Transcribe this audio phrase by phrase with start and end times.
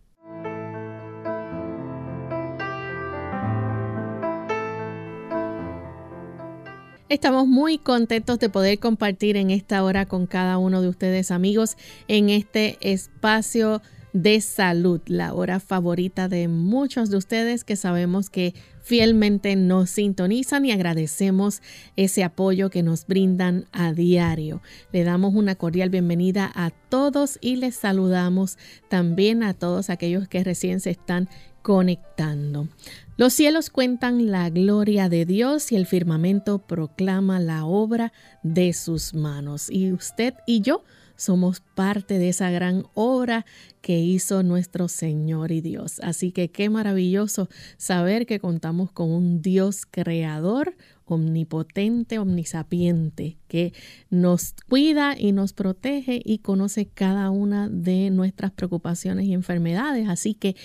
[7.14, 11.76] Estamos muy contentos de poder compartir en esta hora con cada uno de ustedes amigos
[12.08, 13.80] en este espacio
[14.12, 20.64] de salud, la hora favorita de muchos de ustedes que sabemos que fielmente nos sintonizan
[20.64, 21.62] y agradecemos
[21.94, 24.60] ese apoyo que nos brindan a diario.
[24.90, 28.58] Le damos una cordial bienvenida a todos y les saludamos
[28.88, 31.28] también a todos aquellos que recién se están
[31.62, 32.68] conectando.
[33.16, 39.14] Los cielos cuentan la gloria de Dios y el firmamento proclama la obra de sus
[39.14, 39.70] manos.
[39.70, 40.82] Y usted y yo
[41.14, 43.46] somos parte de esa gran obra
[43.82, 46.00] que hizo nuestro Señor y Dios.
[46.02, 50.74] Así que qué maravilloso saber que contamos con un Dios creador,
[51.04, 53.72] omnipotente, omnisapiente, que
[54.10, 60.08] nos cuida y nos protege y conoce cada una de nuestras preocupaciones y enfermedades.
[60.08, 60.56] Así que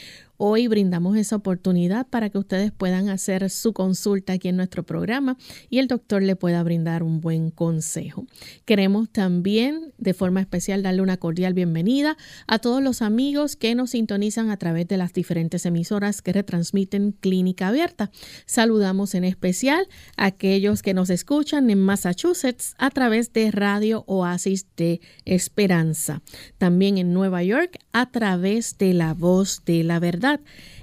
[0.42, 5.36] Hoy brindamos esa oportunidad para que ustedes puedan hacer su consulta aquí en nuestro programa
[5.70, 8.26] y el doctor le pueda brindar un buen consejo.
[8.64, 12.16] Queremos también de forma especial darle una cordial bienvenida
[12.48, 17.18] a todos los amigos que nos sintonizan a través de las diferentes emisoras que retransmiten
[17.20, 18.10] Clínica Abierta.
[18.46, 24.68] Saludamos en especial a aquellos que nos escuchan en Massachusetts a través de Radio Oasis
[24.78, 26.22] de Esperanza.
[26.58, 30.29] También en Nueva York a través de La Voz de la Verdad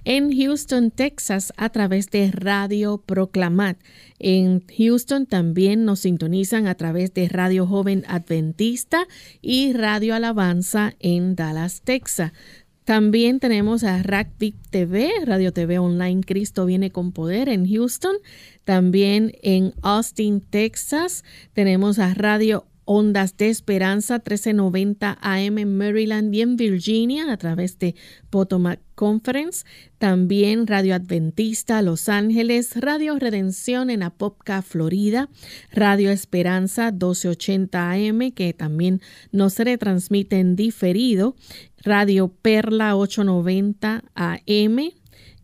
[0.05, 3.79] en Houston, Texas, a través de Radio Proclamat.
[4.19, 9.07] En Houston también nos sintonizan a través de Radio Joven Adventista
[9.43, 12.33] y Radio Alabanza en Dallas, Texas.
[12.87, 18.15] También tenemos a Rackvik TV, Radio TV Online Cristo viene con poder en Houston.
[18.65, 26.41] También en Austin, Texas, tenemos a Radio Ondas de Esperanza 1390 AM en Maryland y
[26.41, 27.97] en Virginia a través de
[28.31, 29.67] Potomac Conference.
[29.99, 35.29] También Radio Adventista Los Ángeles, Radio Redención en Apopka, Florida,
[35.73, 41.37] Radio Esperanza 1280 AM que también nos retransmite en diferido,
[41.79, 44.79] Radio Perla 890 AM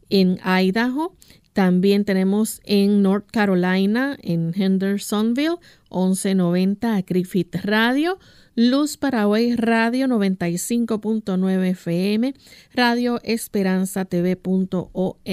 [0.08, 1.16] en Idaho
[1.52, 5.58] también tenemos en North Carolina, en Hendersonville,
[5.92, 8.18] 1190 a Griffith Radio,
[8.54, 12.34] Luz Paraguay Radio 95.9 FM,
[12.74, 15.26] Radio Esperanza TV.org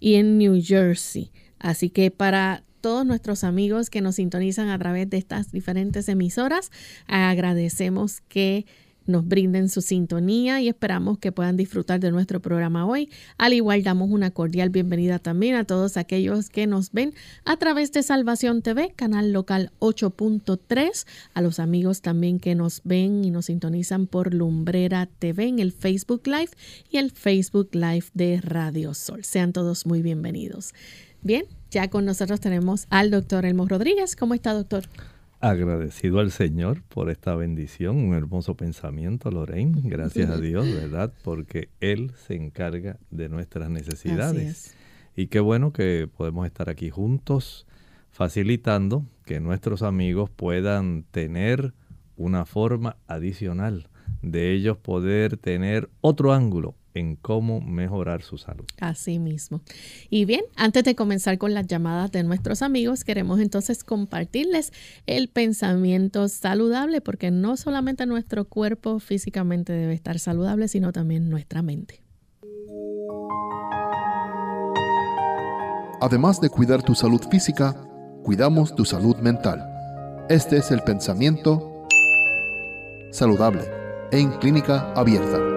[0.00, 1.32] y en New Jersey.
[1.58, 6.70] Así que para todos nuestros amigos que nos sintonizan a través de estas diferentes emisoras,
[7.06, 8.66] agradecemos que
[9.06, 13.10] nos brinden su sintonía y esperamos que puedan disfrutar de nuestro programa hoy.
[13.38, 17.14] Al igual damos una cordial bienvenida también a todos aquellos que nos ven
[17.44, 23.24] a través de Salvación TV, canal local 8.3, a los amigos también que nos ven
[23.24, 26.50] y nos sintonizan por Lumbrera TV en el Facebook Live
[26.90, 29.24] y el Facebook Live de Radio Sol.
[29.24, 30.74] Sean todos muy bienvenidos.
[31.22, 34.14] Bien, ya con nosotros tenemos al doctor Elmo Rodríguez.
[34.14, 34.84] ¿Cómo está, doctor?
[35.50, 39.82] Agradecido al Señor por esta bendición, un hermoso pensamiento, Lorraine.
[39.84, 41.12] Gracias a Dios, ¿verdad?
[41.22, 44.74] Porque Él se encarga de nuestras necesidades.
[45.14, 47.66] Y qué bueno que podemos estar aquí juntos,
[48.10, 51.74] facilitando que nuestros amigos puedan tener
[52.16, 53.88] una forma adicional
[54.22, 58.64] de ellos poder tener otro ángulo en cómo mejorar su salud.
[58.80, 59.60] Así mismo.
[60.10, 64.72] Y bien, antes de comenzar con las llamadas de nuestros amigos, queremos entonces compartirles
[65.06, 71.62] el pensamiento saludable, porque no solamente nuestro cuerpo físicamente debe estar saludable, sino también nuestra
[71.62, 72.00] mente.
[76.00, 77.74] Además de cuidar tu salud física,
[78.22, 79.64] cuidamos tu salud mental.
[80.28, 81.86] Este es el pensamiento
[83.10, 83.62] saludable
[84.10, 85.53] en clínica abierta.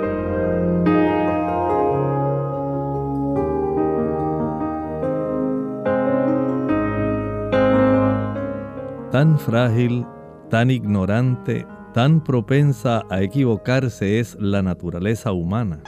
[9.18, 10.06] Tan frágil,
[10.52, 15.82] tan ignorante, tan propensa a equivocarse es la naturaleza humana,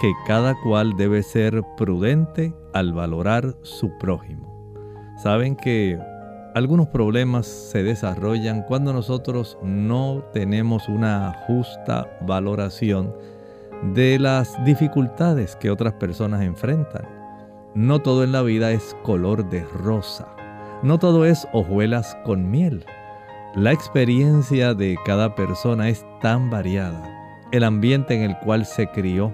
[0.00, 4.46] que cada cual debe ser prudente al valorar su prójimo.
[5.20, 5.98] Saben que
[6.54, 13.12] algunos problemas se desarrollan cuando nosotros no tenemos una justa valoración
[13.94, 17.04] de las dificultades que otras personas enfrentan.
[17.74, 20.35] No todo en la vida es color de rosa.
[20.86, 22.84] No todo es hojuelas con miel.
[23.56, 27.02] La experiencia de cada persona es tan variada.
[27.50, 29.32] El ambiente en el cual se crió,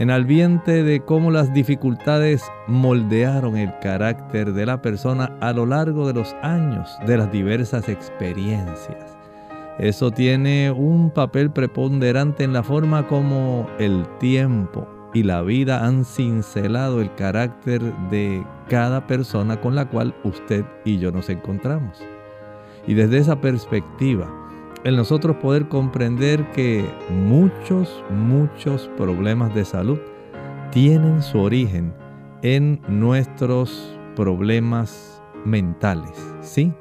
[0.00, 5.66] en el ambiente de cómo las dificultades moldearon el carácter de la persona a lo
[5.66, 9.16] largo de los años, de las diversas experiencias.
[9.78, 16.04] Eso tiene un papel preponderante en la forma como el tiempo y la vida han
[16.04, 17.80] cincelado el carácter
[18.10, 18.42] de
[18.72, 22.02] cada persona con la cual usted y yo nos encontramos.
[22.86, 24.32] Y desde esa perspectiva,
[24.82, 29.98] el nosotros poder comprender que muchos, muchos problemas de salud
[30.70, 31.92] tienen su origen
[32.40, 36.72] en nuestros problemas mentales, ¿sí?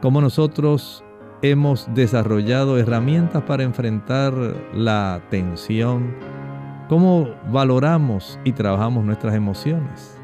[0.00, 1.02] Como nosotros
[1.42, 4.32] hemos desarrollado herramientas para enfrentar
[4.72, 6.14] la tensión,
[6.88, 10.15] cómo valoramos y trabajamos nuestras emociones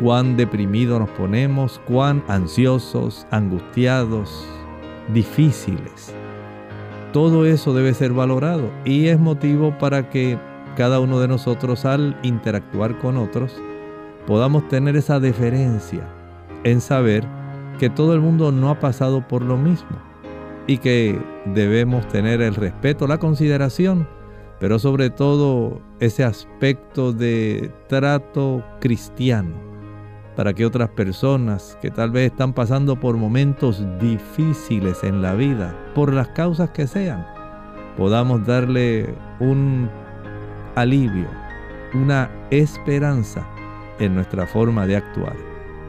[0.00, 4.46] cuán deprimidos nos ponemos, cuán ansiosos, angustiados,
[5.12, 6.14] difíciles.
[7.12, 10.38] Todo eso debe ser valorado y es motivo para que
[10.76, 13.60] cada uno de nosotros al interactuar con otros
[14.26, 16.08] podamos tener esa deferencia
[16.64, 17.26] en saber
[17.78, 19.98] que todo el mundo no ha pasado por lo mismo
[20.66, 24.06] y que debemos tener el respeto, la consideración,
[24.60, 29.69] pero sobre todo ese aspecto de trato cristiano
[30.40, 35.76] para que otras personas que tal vez están pasando por momentos difíciles en la vida,
[35.94, 37.26] por las causas que sean,
[37.98, 39.90] podamos darle un
[40.76, 41.26] alivio,
[41.92, 43.46] una esperanza
[43.98, 45.36] en nuestra forma de actuar.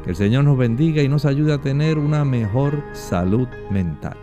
[0.03, 4.17] Que el Señor nos bendiga y nos ayude a tener una mejor salud mental.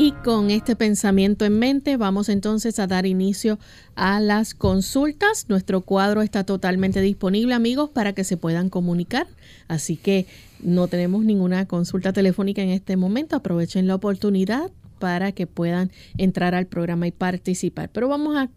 [0.00, 3.58] Y con este pensamiento en mente vamos entonces a dar inicio
[3.96, 5.46] a las consultas.
[5.48, 9.26] Nuestro cuadro está totalmente disponible amigos para que se puedan comunicar.
[9.66, 10.28] Así que
[10.60, 13.34] no tenemos ninguna consulta telefónica en este momento.
[13.34, 17.90] Aprovechen la oportunidad para que puedan entrar al programa y participar.
[17.92, 18.50] Pero vamos a,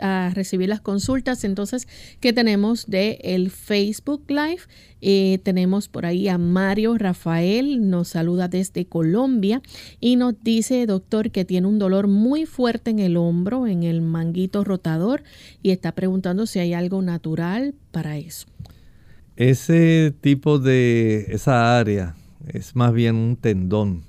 [0.00, 1.88] a recibir las consultas entonces
[2.20, 4.62] que tenemos de el Facebook Live.
[5.00, 9.60] Eh, tenemos por ahí a Mario Rafael, nos saluda desde Colombia
[10.00, 14.00] y nos dice, doctor, que tiene un dolor muy fuerte en el hombro, en el
[14.00, 15.22] manguito rotador
[15.62, 18.46] y está preguntando si hay algo natural para eso.
[19.36, 22.16] Ese tipo de, esa área
[22.48, 24.05] es más bien un tendón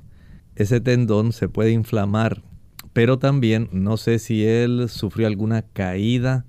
[0.58, 2.42] ese tendón se puede inflamar,
[2.92, 6.46] pero también no sé si él sufrió alguna caída,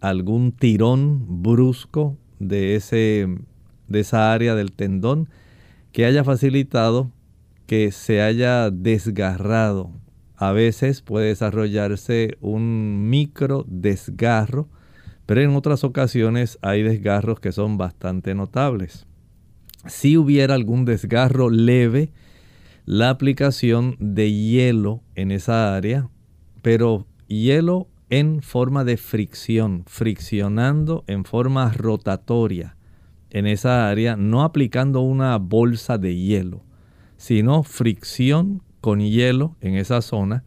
[0.00, 3.26] algún tirón brusco de, ese,
[3.86, 5.30] de esa área del tendón
[5.92, 7.10] que haya facilitado
[7.66, 9.92] que se haya desgarrado.
[10.36, 14.68] A veces puede desarrollarse un micro desgarro,
[15.24, 19.06] pero en otras ocasiones hay desgarros que son bastante notables.
[19.86, 22.10] Si hubiera algún desgarro leve,
[22.90, 26.08] la aplicación de hielo en esa área
[26.62, 32.78] pero hielo en forma de fricción, friccionando en forma rotatoria
[33.28, 36.62] en esa área, no aplicando una bolsa de hielo,
[37.18, 40.44] sino fricción con hielo en esa zona,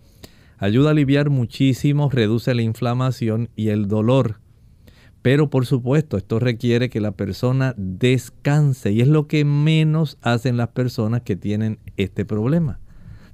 [0.57, 4.40] ayuda a aliviar muchísimo, reduce la inflamación y el dolor.
[5.21, 10.57] Pero por supuesto, esto requiere que la persona descanse y es lo que menos hacen
[10.57, 12.79] las personas que tienen este problema.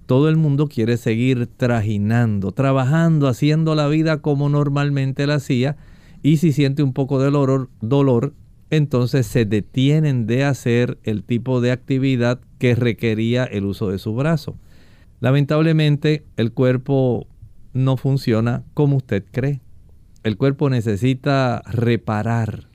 [0.06, 5.78] Todo el mundo quiere seguir trajinando, trabajando, haciendo la vida como normalmente la hacía.
[6.24, 8.34] Y si siente un poco de dolor, dolor,
[8.70, 14.14] entonces se detienen de hacer el tipo de actividad que requería el uso de su
[14.14, 14.58] brazo.
[15.20, 17.28] Lamentablemente el cuerpo
[17.74, 19.62] no funciona como usted cree.
[20.28, 22.68] El cuerpo necesita reparar,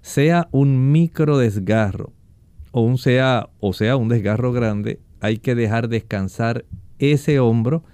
[0.00, 2.14] sea un micro desgarro
[2.72, 6.64] o, un sea, o sea un desgarro grande, hay que dejar descansar
[6.98, 7.84] ese hombro.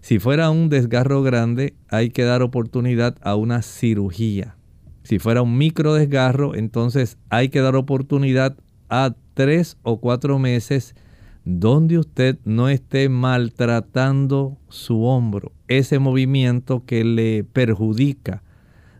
[0.00, 4.56] Si fuera un desgarro grande, hay que dar oportunidad a una cirugía.
[5.04, 8.56] Si fuera un micro desgarro, entonces hay que dar oportunidad
[8.88, 10.96] a tres o cuatro meses
[11.44, 18.42] donde usted no esté maltratando su hombro, ese movimiento que le perjudica.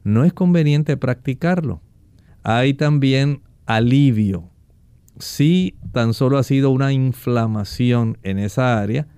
[0.07, 1.81] No es conveniente practicarlo.
[2.45, 4.49] Hay también alivio
[5.19, 9.09] si tan solo ha sido una inflamación en esa área,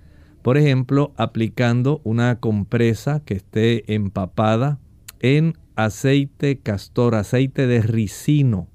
[0.41, 4.79] por ejemplo, aplicando una compresa que esté empapada
[5.21, 8.67] en aceite castor, aceite de ricino,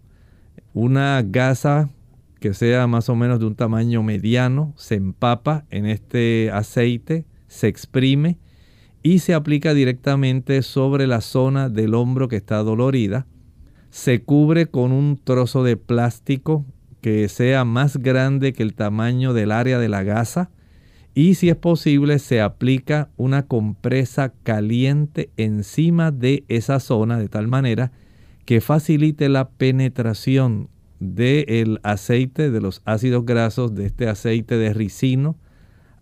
[0.76, 1.90] una gasa
[2.40, 7.70] que sea más o menos de un tamaño mediano, se empapa en este aceite, se
[7.70, 8.38] exprime
[9.04, 13.28] y se aplica directamente sobre la zona del hombro que está dolorida.
[13.90, 16.66] Se cubre con un trozo de plástico
[17.02, 20.50] que sea más grande que el tamaño del área de la gasa
[21.14, 27.48] y si es posible se aplica una compresa caliente encima de esa zona de tal
[27.48, 27.92] manera
[28.46, 30.70] que facilite la penetración
[31.00, 35.36] del aceite, de los ácidos grasos de este aceite de ricino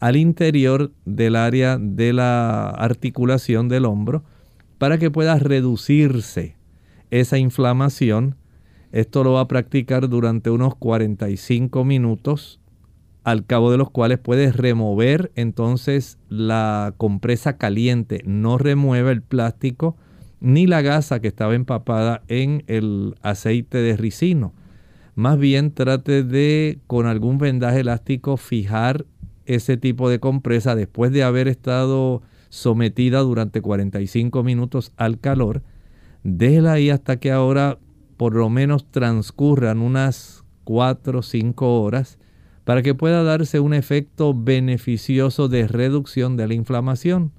[0.01, 4.25] al interior del área de la articulación del hombro
[4.77, 6.58] para que pueda reducirse
[7.10, 8.36] esa inflamación
[8.91, 12.60] esto lo va a practicar durante unos 45 minutos,
[13.24, 18.22] al cabo de los cuales puedes remover entonces la compresa caliente.
[18.25, 19.96] No remueve el plástico
[20.41, 24.53] ni la gasa que estaba empapada en el aceite de ricino.
[25.15, 29.05] Más bien trate de con algún vendaje elástico fijar
[29.55, 35.63] ese tipo de compresa después de haber estado sometida durante 45 minutos al calor.
[36.24, 37.79] Déjela ahí hasta que ahora
[38.17, 42.20] por lo menos transcurran unas 4 o 5 horas
[42.63, 47.31] para que pueda darse un efecto beneficioso de reducción de la inflamación.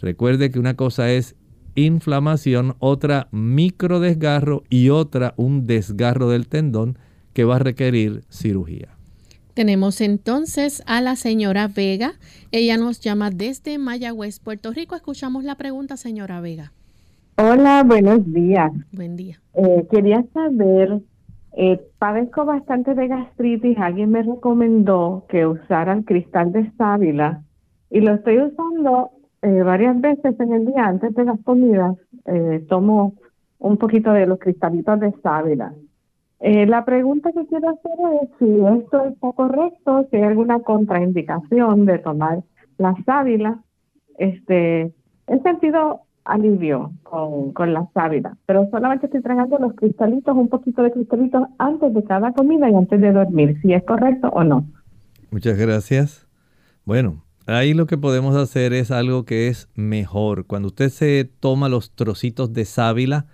[0.00, 1.36] Recuerde que una cosa es
[1.74, 6.98] inflamación, otra micro desgarro y otra un desgarro del tendón
[7.32, 8.93] que va a requerir cirugía.
[9.54, 12.14] Tenemos entonces a la señora Vega.
[12.50, 14.96] Ella nos llama desde Mayagüez, Puerto Rico.
[14.96, 16.72] Escuchamos la pregunta, señora Vega.
[17.38, 18.72] Hola, buenos días.
[18.90, 19.40] Buen día.
[19.54, 21.00] Eh, quería saber,
[21.56, 23.78] eh, padezco bastante de gastritis.
[23.78, 27.42] Alguien me recomendó que usara el cristal de sábila
[27.90, 29.10] y lo estoy usando
[29.42, 31.96] eh, varias veces en el día antes de las comidas.
[32.26, 33.14] Eh, tomo
[33.60, 35.72] un poquito de los cristalitos de sábila.
[36.40, 41.98] La pregunta que quiero hacer es si esto está correcto, si hay alguna contraindicación de
[41.98, 42.42] tomar
[42.78, 43.62] la sábila.
[44.18, 44.92] Este,
[45.26, 50.82] en sentido alivio con, con la sábila, pero solamente estoy tragando los cristalitos, un poquito
[50.82, 54.66] de cristalitos antes de cada comida y antes de dormir, si es correcto o no.
[55.30, 56.26] Muchas gracias.
[56.84, 60.46] Bueno, ahí lo que podemos hacer es algo que es mejor.
[60.46, 63.26] Cuando usted se toma los trocitos de sábila,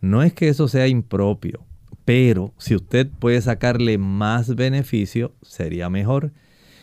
[0.00, 1.60] no es que eso sea impropio,
[2.06, 6.32] pero si usted puede sacarle más beneficio, sería mejor.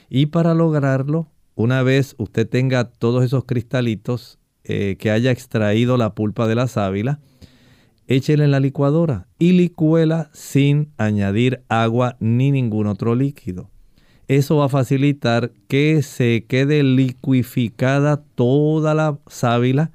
[0.09, 6.13] Y para lograrlo, una vez usted tenga todos esos cristalitos eh, que haya extraído la
[6.13, 7.21] pulpa de la sábila,
[8.05, 13.69] échela en la licuadora y licuela sin añadir agua ni ningún otro líquido.
[14.27, 19.91] Eso va a facilitar que se quede liquificada toda la sábila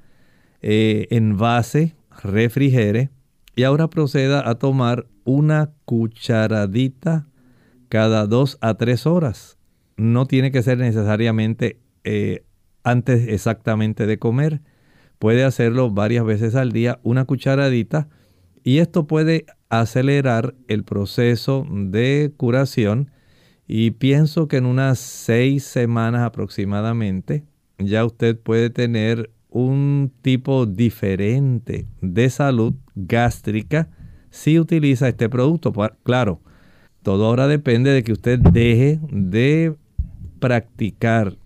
[0.63, 1.93] eh, en base,
[2.23, 3.11] refrigere
[3.55, 7.27] y ahora proceda a tomar una cucharadita
[7.87, 9.59] cada dos a tres horas.
[9.95, 12.45] No tiene que ser necesariamente eh,
[12.83, 14.61] antes exactamente de comer.
[15.19, 18.09] Puede hacerlo varias veces al día, una cucharadita,
[18.63, 23.11] y esto puede acelerar el proceso de curación.
[23.67, 27.43] Y pienso que en unas seis semanas aproximadamente
[27.77, 33.89] ya usted puede tener un tipo diferente de salud gástrica
[34.29, 35.73] si utiliza este producto.
[36.03, 36.41] Claro,
[37.03, 39.75] todo ahora depende de que usted deje de
[40.39, 41.37] practicar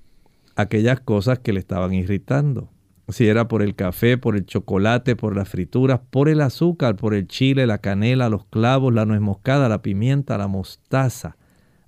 [0.56, 2.70] aquellas cosas que le estaban irritando.
[3.10, 7.14] Si era por el café, por el chocolate, por las frituras, por el azúcar, por
[7.14, 11.36] el chile, la canela, los clavos, la nuez moscada, la pimienta, la mostaza.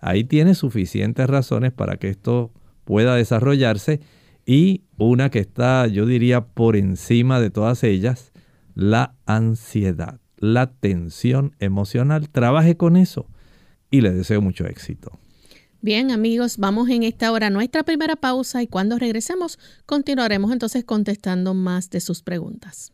[0.01, 2.51] Ahí tiene suficientes razones para que esto
[2.83, 4.01] pueda desarrollarse
[4.45, 8.31] y una que está, yo diría, por encima de todas ellas,
[8.75, 12.29] la ansiedad, la tensión emocional.
[12.29, 13.27] Trabaje con eso
[13.89, 15.19] y le deseo mucho éxito.
[15.81, 20.83] Bien amigos, vamos en esta hora a nuestra primera pausa y cuando regresemos continuaremos entonces
[20.83, 22.91] contestando más de sus preguntas.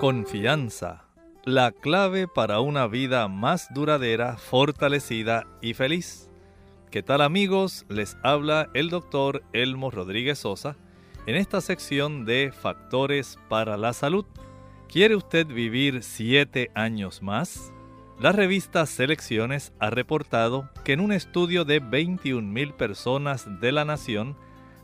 [0.00, 1.04] Confianza,
[1.44, 6.30] la clave para una vida más duradera, fortalecida y feliz.
[6.90, 7.84] ¿Qué tal amigos?
[7.88, 10.76] Les habla el doctor Elmo Rodríguez Sosa
[11.26, 14.24] en esta sección de Factores para la Salud.
[14.88, 17.72] ¿Quiere usted vivir siete años más?
[18.20, 24.36] La revista Selecciones ha reportado que en un estudio de 21.000 personas de la nación,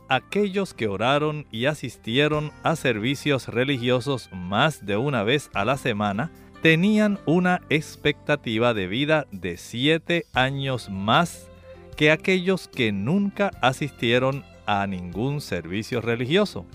[0.09, 6.31] aquellos que oraron y asistieron a servicios religiosos más de una vez a la semana
[6.61, 11.47] tenían una expectativa de vida de 7 años más
[11.95, 16.65] que aquellos que nunca asistieron a ningún servicio religioso.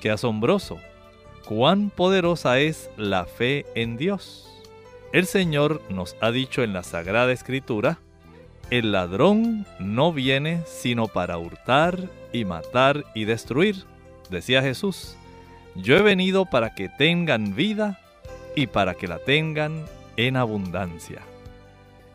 [0.00, 0.78] ¡Qué asombroso!
[1.46, 4.50] ¡Cuán poderosa es la fe en Dios!
[5.12, 7.98] El Señor nos ha dicho en la Sagrada Escritura,
[8.70, 13.84] el ladrón no viene sino para hurtar y matar y destruir,
[14.30, 15.16] decía Jesús.
[15.74, 18.00] Yo he venido para que tengan vida
[18.56, 19.84] y para que la tengan
[20.16, 21.20] en abundancia.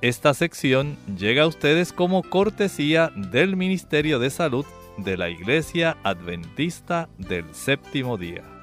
[0.01, 4.65] Esta sección llega a ustedes como cortesía del Ministerio de Salud
[4.97, 8.58] de la Iglesia Adventista del Séptimo Día.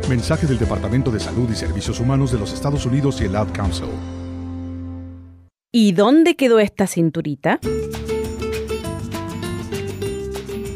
[0.08, 3.52] Mensaje del Departamento de Salud y Servicios Humanos de los Estados Unidos y el Ad
[3.52, 3.90] Council.
[5.74, 7.58] ¿Y dónde quedó esta cinturita?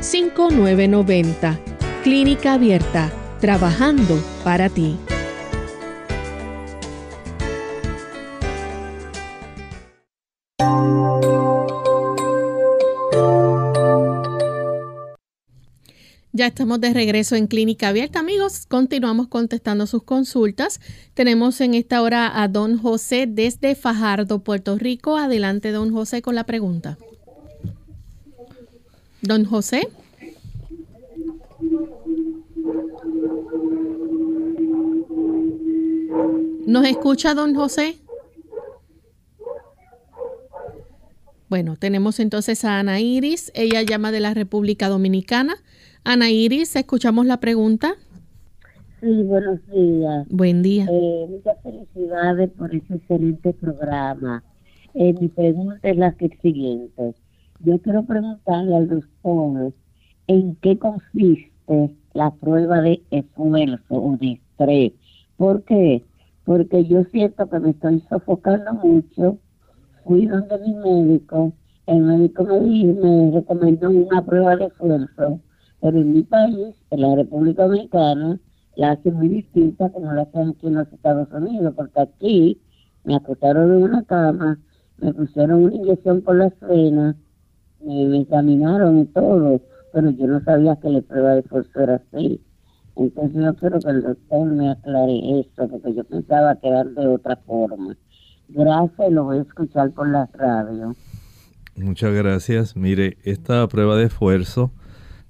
[0.00, 1.58] 787-282-5990.
[2.02, 4.96] Clínica Abierta, trabajando para ti.
[16.38, 18.66] Ya estamos de regreso en Clínica Abierta, amigos.
[18.66, 20.80] Continuamos contestando sus consultas.
[21.14, 25.16] Tenemos en esta hora a don José desde Fajardo, Puerto Rico.
[25.16, 26.96] Adelante, don José, con la pregunta.
[29.22, 29.88] Don José.
[36.66, 37.96] ¿Nos escucha, don José?
[41.48, 43.50] Bueno, tenemos entonces a Ana Iris.
[43.54, 45.56] Ella llama de la República Dominicana.
[46.04, 47.94] Ana Iris, escuchamos la pregunta.
[49.00, 50.26] Sí, buenos días.
[50.28, 50.86] Buen día.
[50.90, 54.44] Eh, muchas felicidades por ese excelente programa.
[54.92, 57.14] Eh, mi pregunta es la siguiente.
[57.60, 59.72] Yo quiero preguntarle al doctor
[60.26, 64.92] en qué consiste la prueba de esfuerzo o de estrés.
[65.36, 66.04] ¿Por qué?
[66.44, 69.38] Porque yo siento que me estoy sofocando mucho.
[70.04, 71.52] Fui donde mi médico,
[71.86, 75.40] el médico me, me recomendó una prueba de esfuerzo
[75.80, 78.40] pero en mi país, en la República Dominicana,
[78.76, 82.60] la hacen muy distinta como la hacen aquí en los Estados Unidos, porque aquí
[83.04, 84.58] me acostaron en una cama,
[84.98, 87.16] me pusieron una inyección por las venas,
[87.80, 89.60] me, examinaron y todo,
[89.92, 92.40] pero yo no sabía que la prueba de esfuerzo era así.
[92.96, 97.06] Entonces yo quiero que el doctor me aclare eso, porque yo pensaba que era de
[97.06, 97.96] otra forma.
[98.48, 100.94] Gracias, lo voy a escuchar por la radio.
[101.76, 102.76] Muchas gracias.
[102.76, 104.72] Mire, esta prueba de esfuerzo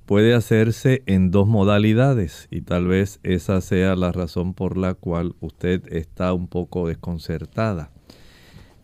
[0.06, 5.34] puede hacerse en dos modalidades y tal vez esa sea la razón por la cual
[5.40, 7.90] usted está un poco desconcertada.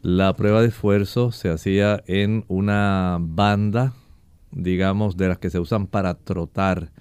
[0.05, 3.95] La prueba de esfuerzo se hacía en una banda,
[4.51, 6.93] digamos, de las que se usan para trotar.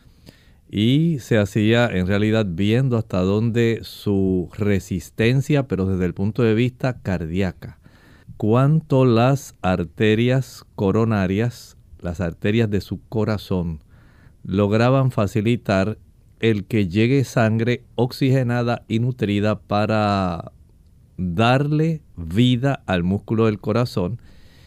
[0.70, 6.54] Y se hacía en realidad viendo hasta dónde su resistencia, pero desde el punto de
[6.54, 7.78] vista cardíaca,
[8.38, 13.82] cuánto las arterias coronarias, las arterias de su corazón,
[14.46, 15.98] lograban facilitar
[16.40, 20.54] el que llegue sangre oxigenada y nutrida para
[21.18, 24.20] darle vida al músculo del corazón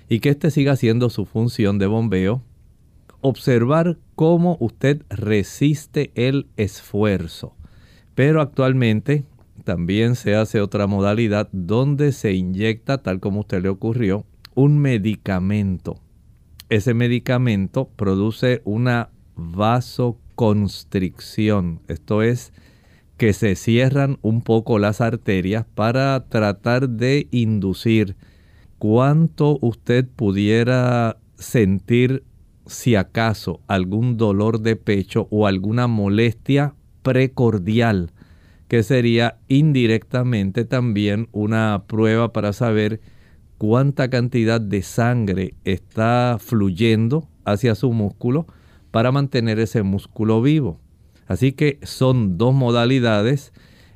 [0.08, 2.42] y que éste siga haciendo su función de bombeo.
[3.20, 7.54] Observar cómo usted resiste el esfuerzo.
[8.14, 9.24] Pero actualmente
[9.64, 14.78] también se hace otra modalidad donde se inyecta, tal como a usted le ocurrió, un
[14.78, 16.00] medicamento.
[16.68, 21.80] Ese medicamento produce una vasoconstricción.
[21.88, 22.52] Esto es
[23.16, 28.16] que se cierran un poco las arterias para tratar de inducir
[28.78, 32.24] cuánto usted pudiera sentir
[32.66, 38.10] si acaso algún dolor de pecho o alguna molestia precordial,
[38.68, 43.00] que sería indirectamente también una prueba para saber
[43.58, 48.46] cuánta cantidad de sangre está fluyendo hacia su músculo
[48.90, 50.80] para mantener ese músculo vivo.
[51.26, 53.52] Así que son dos modalidades.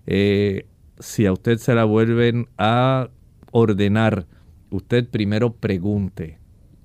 [0.07, 0.66] Eh,
[0.99, 3.11] si a usted se la vuelven a
[3.53, 4.27] ordenar,
[4.71, 6.38] usted primero pregunte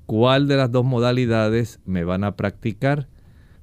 [0.06, 3.08] cuál de las dos modalidades me van a practicar,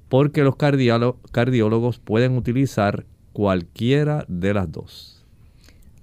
[0.09, 5.25] porque los cardiólogos pueden utilizar cualquiera de las dos.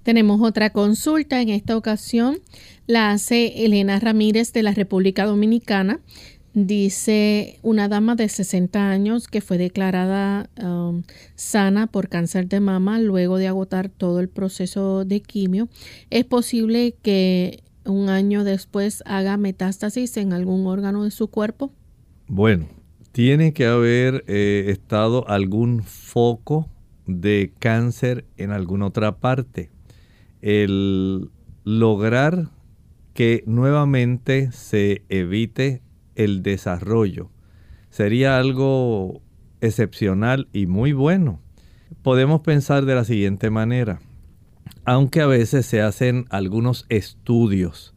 [0.03, 2.39] Tenemos otra consulta, en esta ocasión
[2.87, 5.99] la hace Elena Ramírez de la República Dominicana.
[6.53, 11.03] Dice una dama de 60 años que fue declarada um,
[11.35, 15.69] sana por cáncer de mama luego de agotar todo el proceso de quimio.
[16.09, 21.71] ¿Es posible que un año después haga metástasis en algún órgano de su cuerpo?
[22.27, 22.67] Bueno,
[23.13, 26.69] tiene que haber eh, estado algún foco
[27.07, 29.69] de cáncer en alguna otra parte.
[30.41, 31.29] El
[31.63, 32.49] lograr
[33.13, 35.81] que nuevamente se evite
[36.15, 37.29] el desarrollo.
[37.89, 39.21] Sería algo
[39.61, 41.39] excepcional y muy bueno.
[42.03, 43.99] Podemos pensar de la siguiente manera.
[44.85, 47.93] Aunque a veces se hacen algunos estudios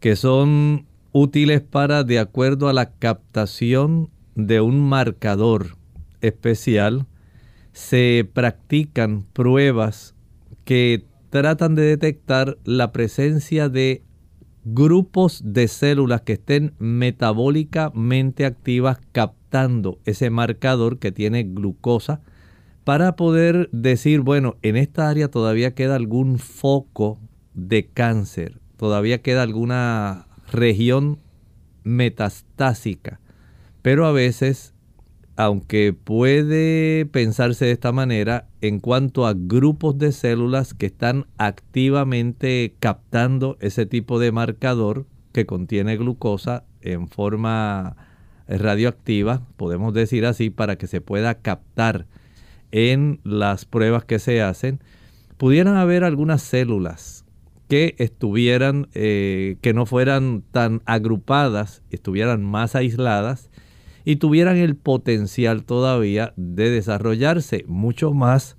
[0.00, 5.76] que son útiles para, de acuerdo a la captación de un marcador
[6.20, 7.06] especial,
[7.72, 10.14] se practican pruebas
[10.64, 14.02] que tratan de detectar la presencia de
[14.74, 22.20] grupos de células que estén metabólicamente activas captando ese marcador que tiene glucosa
[22.84, 27.18] para poder decir, bueno, en esta área todavía queda algún foco
[27.54, 28.60] de cáncer.
[28.76, 31.18] Todavía queda alguna región
[31.84, 33.20] metastásica,
[33.82, 34.74] pero a veces,
[35.38, 42.74] aunque puede pensarse de esta manera, en cuanto a grupos de células que están activamente
[42.80, 47.94] captando ese tipo de marcador que contiene glucosa en forma
[48.48, 52.06] radioactiva, podemos decir así, para que se pueda captar
[52.72, 54.80] en las pruebas que se hacen,
[55.36, 57.24] pudieran haber algunas células
[57.68, 63.47] que estuvieran, eh, que no fueran tan agrupadas, estuvieran más aisladas
[64.08, 68.56] y tuvieran el potencial todavía de desarrollarse mucho más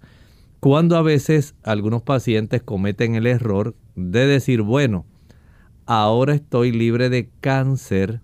[0.60, 5.08] cuando a veces algunos pacientes cometen el error de decir, bueno,
[5.88, 8.22] ahora estoy libre de cáncer,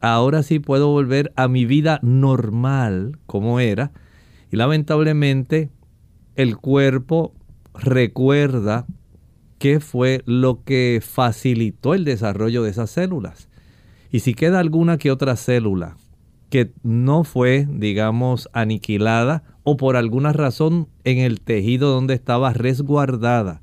[0.00, 3.92] ahora sí puedo volver a mi vida normal como era,
[4.50, 5.68] y lamentablemente
[6.34, 7.34] el cuerpo
[7.74, 8.86] recuerda
[9.58, 13.50] qué fue lo que facilitó el desarrollo de esas células.
[14.10, 15.98] Y si queda alguna que otra célula
[16.54, 23.60] que no fue, digamos, aniquilada o por alguna razón en el tejido donde estaba resguardada,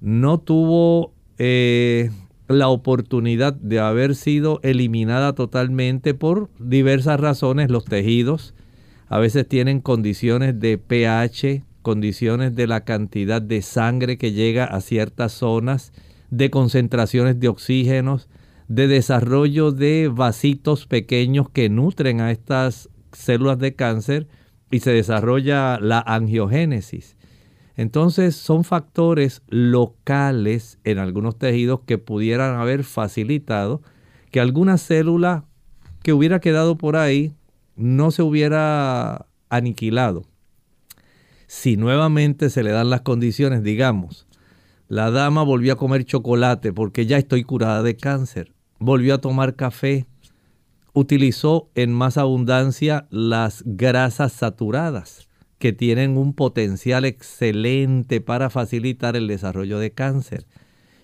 [0.00, 2.10] no tuvo eh,
[2.48, 8.52] la oportunidad de haber sido eliminada totalmente por diversas razones, los tejidos.
[9.06, 14.80] A veces tienen condiciones de pH, condiciones de la cantidad de sangre que llega a
[14.80, 15.92] ciertas zonas,
[16.30, 18.28] de concentraciones de oxígenos,
[18.68, 24.28] de desarrollo de vasitos pequeños que nutren a estas células de cáncer
[24.70, 27.16] y se desarrolla la angiogénesis.
[27.76, 33.82] Entonces son factores locales en algunos tejidos que pudieran haber facilitado
[34.30, 35.44] que alguna célula
[36.02, 37.34] que hubiera quedado por ahí
[37.76, 40.24] no se hubiera aniquilado
[41.54, 44.26] si nuevamente se le dan las condiciones, digamos,
[44.88, 49.56] la dama volvió a comer chocolate porque ya estoy curada de cáncer, volvió a tomar
[49.56, 50.06] café,
[50.92, 59.26] utilizó en más abundancia las grasas saturadas que tienen un potencial excelente para facilitar el
[59.26, 60.46] desarrollo de cáncer.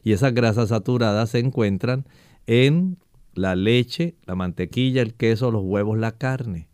[0.02, 2.06] Y esas grasas saturadas se encuentran
[2.46, 2.98] en
[3.34, 6.69] la leche, la mantequilla, el queso, los huevos, la carne.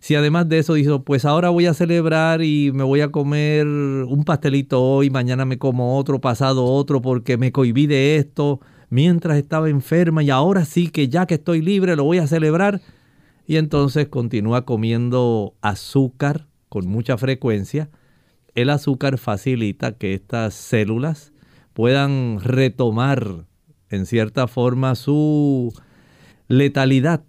[0.00, 3.66] Si además de eso dijo, pues ahora voy a celebrar y me voy a comer
[3.66, 9.36] un pastelito hoy, mañana me como otro, pasado otro, porque me cohibí de esto mientras
[9.36, 12.80] estaba enferma y ahora sí que ya que estoy libre lo voy a celebrar.
[13.46, 17.90] Y entonces continúa comiendo azúcar con mucha frecuencia.
[18.54, 21.32] El azúcar facilita que estas células
[21.74, 23.44] puedan retomar
[23.90, 25.74] en cierta forma su
[26.48, 27.22] letalidad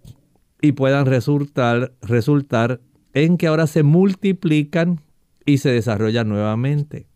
[0.62, 2.80] y puedan resultar, resultar
[3.12, 5.02] en que ahora se multiplican
[5.44, 7.08] y se desarrollan nuevamente.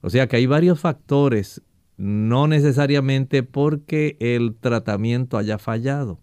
[0.00, 1.62] O sea que hay varios factores,
[1.96, 6.20] no necesariamente porque el tratamiento haya fallado.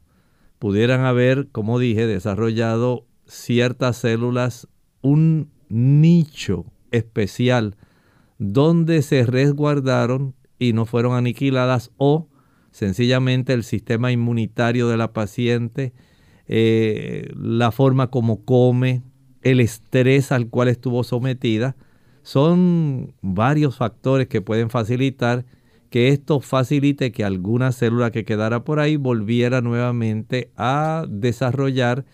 [0.58, 4.68] Pudieran haber, como dije, desarrollado ciertas células,
[5.02, 7.76] un nicho especial
[8.40, 12.30] donde se resguardaron y no fueron aniquiladas o
[12.72, 15.94] sencillamente el sistema inmunitario de la paciente
[16.50, 19.04] eh, la forma como come,
[19.44, 21.76] el estrés al cual estuvo sometida,
[22.24, 25.46] son varios factores que pueden facilitar
[25.90, 32.06] que esto facilite que alguna célula que quedara por ahí volviera nuevamente a desarrollar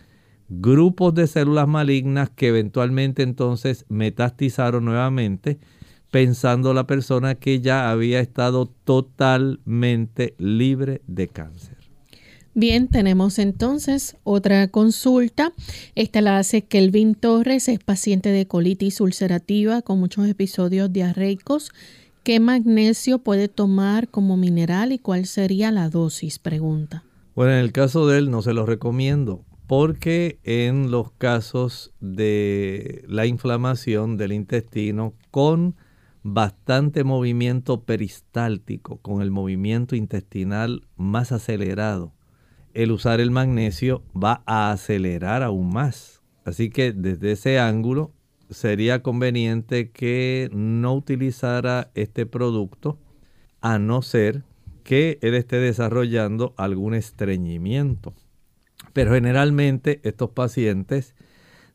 [0.50, 5.60] grupos de células malignas que eventualmente entonces metastizaron nuevamente,
[6.12, 11.75] pensando la persona que ya había estado totalmente libre de cáncer.
[12.58, 15.52] Bien, tenemos entonces otra consulta.
[15.94, 21.74] Esta la hace Kelvin Torres, es paciente de colitis ulcerativa con muchos episodios diarreicos.
[22.24, 26.40] ¿Qué magnesio puede tomar como mineral y cuál sería la dosis?
[26.40, 27.04] Pregunta.
[27.36, 33.04] Bueno, en el caso de él no se lo recomiendo porque en los casos de
[33.10, 35.76] la inflamación del intestino con
[36.24, 42.14] bastante movimiento peristáltico, con el movimiento intestinal más acelerado,
[42.76, 46.22] el usar el magnesio va a acelerar aún más.
[46.44, 48.12] Así que desde ese ángulo
[48.50, 53.00] sería conveniente que no utilizara este producto
[53.62, 54.44] a no ser
[54.84, 58.14] que él esté desarrollando algún estreñimiento.
[58.94, 61.16] Pero generalmente estos pacientes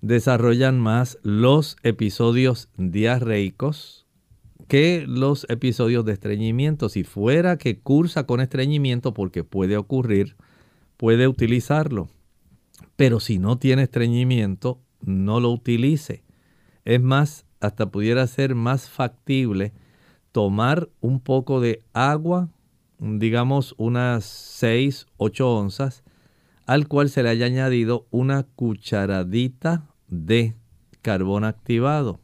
[0.03, 4.07] desarrollan más los episodios diarreicos
[4.69, 6.89] que los episodios de estreñimiento.
[6.89, 10.37] Si fuera que cursa con estreñimiento, porque puede ocurrir,
[11.01, 12.11] puede utilizarlo.
[12.97, 16.23] Pero si no tiene estreñimiento, no lo utilice.
[16.85, 19.73] Es más, hasta pudiera ser más factible
[20.31, 22.51] tomar un poco de agua
[23.01, 26.05] digamos unas 6, 8 onzas,
[26.67, 30.55] al cual se le haya añadido una cucharadita de
[31.01, 32.21] carbón activado.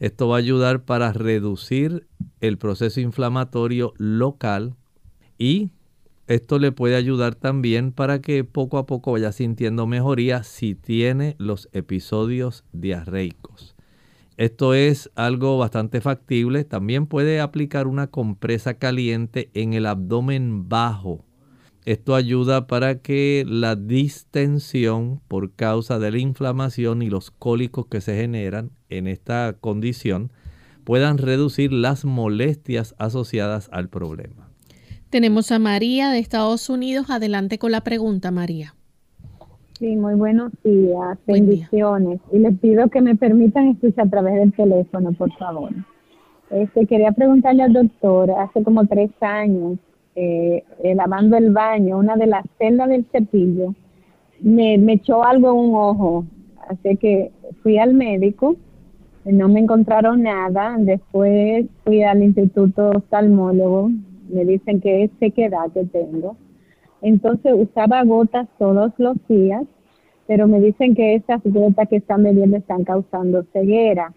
[0.00, 2.08] Esto va a ayudar para reducir
[2.40, 4.74] el proceso inflamatorio local
[5.38, 5.70] y
[6.28, 11.36] esto le puede ayudar también para que poco a poco vaya sintiendo mejoría si tiene
[11.38, 13.74] los episodios diarreicos.
[14.36, 16.64] Esto es algo bastante factible.
[16.64, 21.24] También puede aplicar una compresa caliente en el abdomen bajo.
[21.86, 28.02] Esto ayuda para que la distensión por causa de la inflamación y los cólicos que
[28.02, 30.30] se generan en esta condición
[30.84, 34.47] puedan reducir las molestias asociadas al problema.
[35.10, 37.08] Tenemos a María de Estados Unidos.
[37.08, 38.74] Adelante con la pregunta, María.
[39.78, 41.18] Sí, muy buenos días.
[41.26, 42.20] Bendiciones.
[42.30, 45.70] Y les pido que me permitan escuchar a través del teléfono, por favor.
[46.50, 49.78] Este, quería preguntarle al doctor, hace como tres años,
[50.14, 53.74] eh, eh, lavando el baño, una de las celdas del cepillo,
[54.40, 56.24] me, me echó algo en un ojo.
[56.68, 57.30] Así que
[57.62, 58.56] fui al médico,
[59.24, 60.76] no me encontraron nada.
[60.78, 63.90] Después fui al instituto oftalmólogo,
[64.28, 66.36] me dicen que es sequedad que tengo.
[67.02, 69.62] Entonces usaba gotas todos los días,
[70.26, 74.12] pero me dicen que esas gotas que están bebiendo están causando ceguera.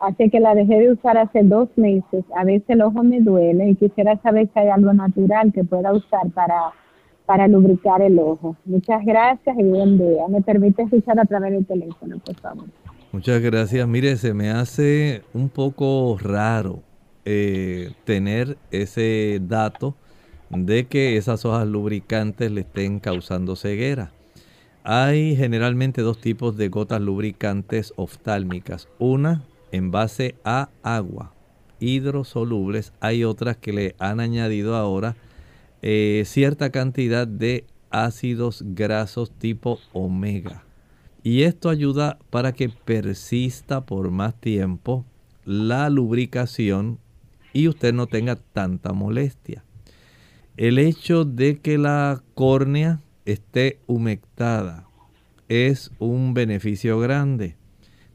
[0.00, 2.24] Así que la dejé de usar hace dos meses.
[2.34, 5.92] A veces el ojo me duele y quisiera saber si hay algo natural que pueda
[5.92, 6.72] usar para,
[7.24, 8.56] para lubricar el ojo.
[8.64, 10.26] Muchas gracias y buen día.
[10.28, 12.64] Me permite escuchar a través del teléfono, por favor.
[13.12, 13.86] Muchas gracias.
[13.86, 16.80] Mire, se me hace un poco raro
[17.24, 19.94] eh, tener ese dato
[20.50, 24.12] de que esas hojas lubricantes le estén causando ceguera.
[24.84, 28.88] Hay generalmente dos tipos de gotas lubricantes oftálmicas.
[28.98, 31.32] Una en base a agua,
[31.78, 32.92] hidrosolubles.
[33.00, 35.16] Hay otras que le han añadido ahora
[35.82, 40.64] eh, cierta cantidad de ácidos grasos tipo omega.
[41.22, 45.04] Y esto ayuda para que persista por más tiempo
[45.44, 46.98] la lubricación
[47.52, 49.64] y usted no tenga tanta molestia.
[50.56, 54.86] El hecho de que la córnea esté humectada
[55.48, 57.56] es un beneficio grande.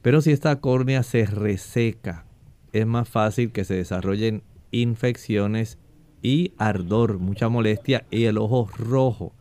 [0.01, 2.25] Pero si esta córnea se reseca,
[2.73, 5.77] es más fácil que se desarrollen infecciones
[6.21, 9.33] y ardor, mucha molestia y el ojo rojo.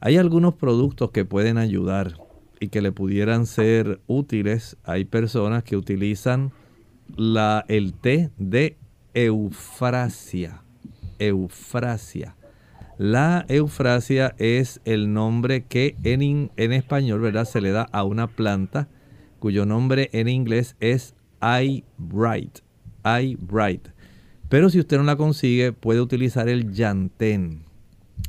[0.00, 2.14] Hay algunos productos que pueden ayudar
[2.58, 4.76] y que le pudieran ser útiles.
[4.84, 6.52] Hay personas que utilizan
[7.16, 8.76] la, el té de
[9.14, 10.62] eufrasia.
[11.18, 12.36] Eufrasia.
[12.98, 17.46] La eufrasia es el nombre que en, en, español ¿verdad?
[17.46, 18.88] se le da a una planta
[19.38, 22.58] cuyo nombre en inglés es eye bright.
[23.04, 23.88] Eye bright.
[24.50, 27.64] Pero si usted no la consigue, puede utilizar el llantén.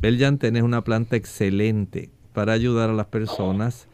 [0.02, 3.88] El llantén es una planta excelente para ayudar a las personas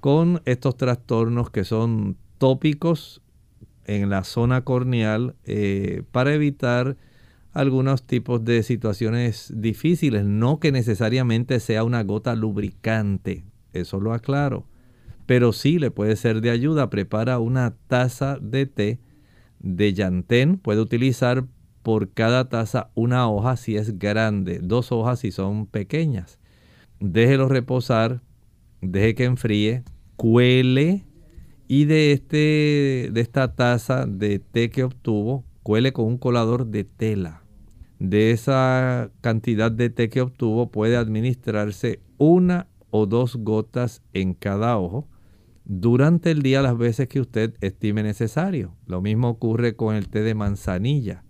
[0.00, 3.22] con estos trastornos que son tópicos
[3.86, 6.96] en la zona corneal eh, para evitar
[7.52, 10.24] algunos tipos de situaciones difíciles.
[10.24, 14.66] No que necesariamente sea una gota lubricante, eso lo aclaro.
[15.26, 16.90] Pero sí le puede ser de ayuda.
[16.90, 18.98] Prepara una taza de té
[19.60, 20.58] de llantén.
[20.58, 21.44] Puede utilizar
[21.82, 26.38] por cada taza una hoja si es grande, dos hojas si son pequeñas.
[27.00, 28.20] Déjelo reposar,
[28.80, 29.82] deje que enfríe,
[30.16, 31.04] cuele
[31.72, 36.84] y de, este, de esta taza de té que obtuvo, cuele con un colador de
[36.84, 37.44] tela.
[37.98, 44.76] De esa cantidad de té que obtuvo puede administrarse una o dos gotas en cada
[44.76, 45.08] ojo
[45.64, 48.76] durante el día las veces que usted estime necesario.
[48.84, 51.24] Lo mismo ocurre con el té de manzanilla.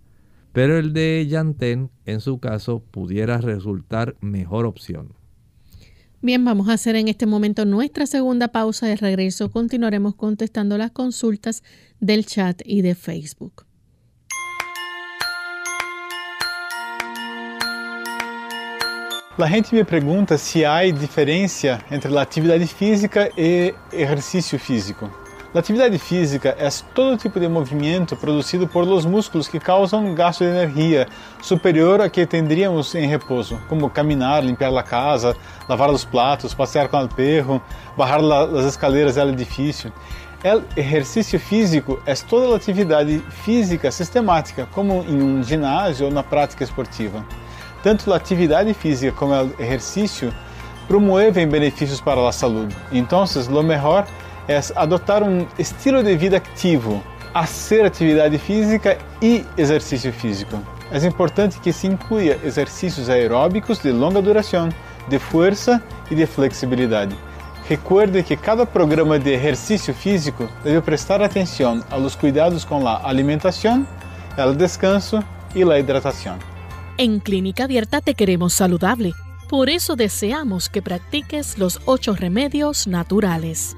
[0.51, 5.13] Pero el de llantén, en su caso, pudiera resultar mejor opción.
[6.25, 9.51] Bien, vamos a hacer en este momento nuestra segunda pausa de regreso.
[9.51, 11.63] Continuaremos contestando las consultas
[11.99, 13.65] del chat y de Facebook.
[19.37, 25.11] La gente me pregunta si hay diferencia entre la actividad física y ejercicio físico.
[25.53, 30.43] La atividade física é todo tipo de movimento produzido por los músculos que causam gasto
[30.43, 31.07] de energia
[31.43, 35.35] superior a que tendríamos em repouso, como caminhar, limpar a casa,
[35.69, 37.61] lavar os pratos, passear com o perro,
[37.95, 38.19] barrar
[38.57, 39.93] as escaleras do edifício.
[40.43, 46.23] O exercício físico é toda a atividade física sistemática, como em um ginásio ou na
[46.23, 47.23] prática esportiva.
[47.83, 50.33] Tanto a atividade física como o exercício
[50.87, 52.75] promovem benefícios para a saúde.
[52.91, 54.22] Então, o melhor é
[54.75, 57.01] adotar um estilo de vida ativo,
[57.33, 60.61] fazer atividade física e exercício físico.
[60.91, 64.73] Es importante que se incluya ejercicios aeróbicos de longa duración,
[65.09, 67.09] de fuerza y de flexibilidad.
[67.69, 72.97] Recuerde que cada programa de ejercicio físico debe prestar atención a los cuidados con la
[72.97, 73.87] alimentación,
[74.37, 75.23] el descanso
[75.55, 76.37] y la hidratación.
[76.97, 79.13] En Clínica Abierta te queremos saludable.
[79.49, 83.77] Por eso deseamos que practiques los ocho remedios naturales.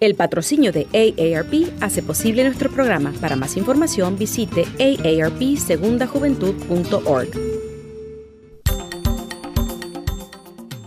[0.00, 3.12] El patrocinio de AARP hace posible nuestro programa.
[3.20, 7.67] Para más información visite aarpsegundajuventud.org.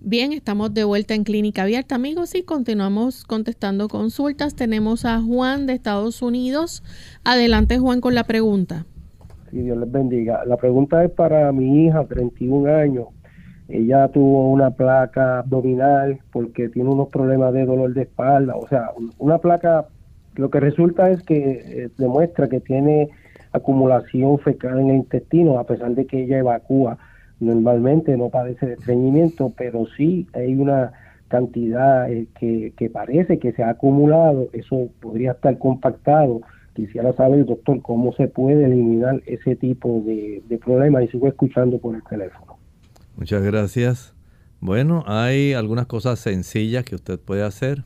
[0.00, 4.54] Bien, estamos de vuelta en Clínica Abierta, amigos, y continuamos contestando consultas.
[4.54, 6.84] Tenemos a Juan de Estados Unidos.
[7.24, 8.86] Adelante, Juan, con la pregunta.
[9.50, 10.44] Sí, Dios les bendiga.
[10.46, 13.08] La pregunta es para mi hija, 31 años.
[13.68, 18.54] Ella tuvo una placa abdominal porque tiene unos problemas de dolor de espalda.
[18.54, 19.88] O sea, una placa,
[20.36, 23.08] lo que resulta es que eh, demuestra que tiene
[23.50, 26.98] acumulación fecal en el intestino, a pesar de que ella evacúa
[27.40, 30.92] normalmente no padece de estreñimiento, pero sí hay una
[31.28, 36.40] cantidad eh, que, que, parece que se ha acumulado, eso podría estar compactado.
[36.74, 41.78] Quisiera saber, doctor, cómo se puede eliminar ese tipo de, de problemas y sigo escuchando
[41.78, 42.56] por el teléfono.
[43.16, 44.14] Muchas gracias.
[44.60, 47.84] Bueno, hay algunas cosas sencillas que usted puede hacer.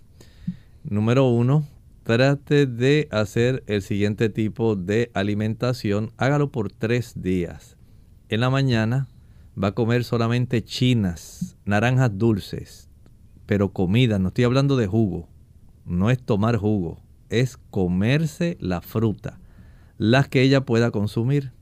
[0.84, 1.64] Número uno,
[2.03, 6.11] trate de hacer el siguiente tipo de alimentación.
[6.16, 7.76] Hágalo por tres días.
[8.28, 9.09] En la mañana,
[9.61, 12.88] va a comer solamente chinas, naranjas dulces,
[13.46, 15.28] pero comida, no estoy hablando de jugo,
[15.84, 19.40] no es tomar jugo, es comerse la fruta,
[19.98, 21.53] las que ella pueda consumir.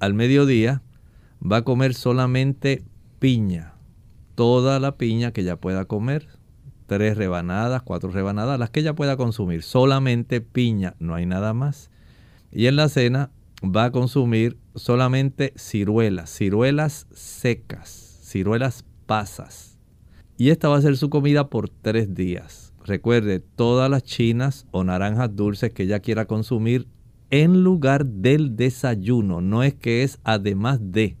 [0.00, 0.82] Al mediodía
[1.40, 2.84] va a comer solamente
[3.18, 3.74] piña,
[4.34, 6.28] toda la piña que ella pueda comer,
[6.86, 11.90] tres rebanadas, cuatro rebanadas, las que ella pueda consumir, solamente piña, no hay nada más.
[12.52, 13.30] Y en la cena
[13.72, 19.78] va a consumir solamente ciruelas, ciruelas secas, ciruelas pasas.
[20.36, 22.72] Y esta va a ser su comida por tres días.
[22.84, 26.88] Recuerde, todas las chinas o naranjas dulces que ella quiera consumir
[27.30, 29.40] en lugar del desayuno.
[29.40, 31.16] No es que es además de.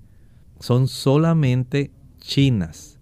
[0.60, 2.98] Son solamente chinas.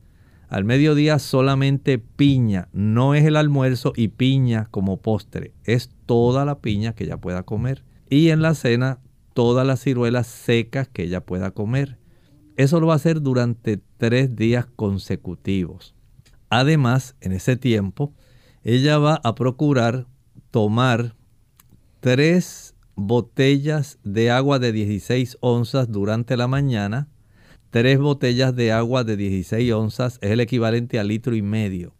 [0.49, 2.68] Al mediodía solamente piña.
[2.72, 5.55] No es el almuerzo y piña como postre.
[5.64, 7.84] Es toda la piña que ella pueda comer.
[8.11, 9.01] Y en la cena
[9.35, 11.99] todas las ciruelas secas que ella pueda comer.
[12.57, 15.95] Eso lo va a hacer durante tres días consecutivos.
[16.51, 18.12] Además, en ese tiempo,
[18.62, 20.07] ella va a procurar
[20.51, 21.16] tomar
[22.01, 27.09] tres botellas de agua de 16 onzas durante la mañana.
[27.70, 31.95] Tres botellas de agua de 16 onzas es el equivalente a litro y medio.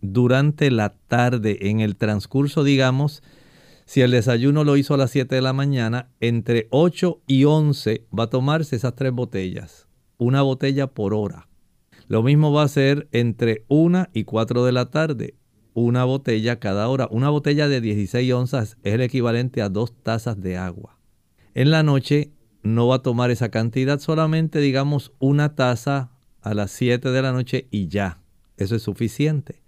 [0.00, 3.22] Durante la tarde, en el transcurso, digamos,
[3.88, 8.04] si el desayuno lo hizo a las 7 de la mañana, entre 8 y 11
[8.16, 11.48] va a tomarse esas tres botellas, una botella por hora.
[12.06, 15.36] Lo mismo va a ser entre 1 y 4 de la tarde,
[15.72, 17.08] una botella cada hora.
[17.10, 20.98] Una botella de 16 onzas es el equivalente a dos tazas de agua.
[21.54, 22.32] En la noche
[22.62, 26.10] no va a tomar esa cantidad, solamente digamos una taza
[26.42, 28.20] a las 7 de la noche y ya.
[28.58, 29.62] Eso es suficiente.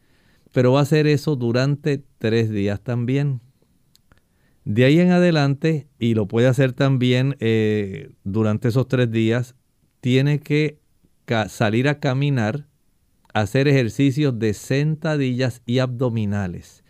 [0.53, 3.41] Pero va a hacer eso durante tres días también.
[4.71, 9.57] De ahí en adelante, y lo puede hacer también eh, durante esos tres días,
[10.01, 10.79] tiene que
[11.49, 12.69] salir a caminar,
[13.35, 16.85] hacer ejercicios de sentadillas y abdominales.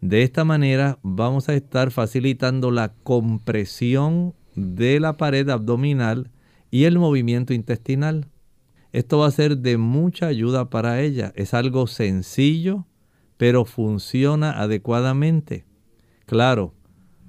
[0.00, 6.32] De esta manera vamos a estar facilitando la compresión de la pared abdominal
[6.72, 8.26] y el movimiento intestinal.
[8.90, 11.32] Esto va a ser de mucha ayuda para ella.
[11.36, 12.88] Es algo sencillo,
[13.36, 15.64] pero funciona adecuadamente.
[16.26, 16.74] Claro,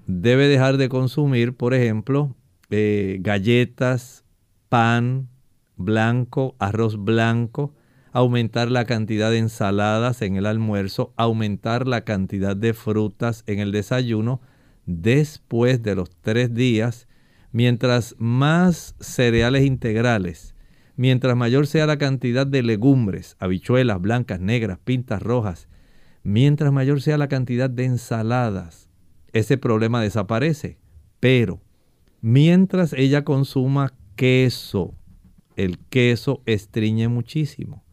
[0.07, 2.35] debe dejar de consumir, por ejemplo,
[2.69, 4.23] eh, galletas,
[4.69, 5.29] pan
[5.77, 7.73] blanco, arroz blanco,
[8.11, 13.71] aumentar la cantidad de ensaladas en el almuerzo, aumentar la cantidad de frutas en el
[13.71, 14.41] desayuno
[14.85, 17.07] después de los tres días,
[17.51, 20.55] mientras más cereales integrales,
[20.95, 25.67] mientras mayor sea la cantidad de legumbres, habichuelas blancas, negras, pintas rojas,
[26.23, 28.90] mientras mayor sea la cantidad de ensaladas,
[29.33, 30.77] ese problema desaparece.
[31.19, 31.61] Pero
[32.21, 34.95] mientras ella consuma queso,
[35.55, 37.83] el queso estriñe muchísimo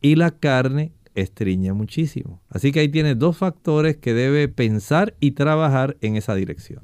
[0.00, 2.40] y la carne estriñe muchísimo.
[2.48, 6.82] Así que ahí tiene dos factores que debe pensar y trabajar en esa dirección.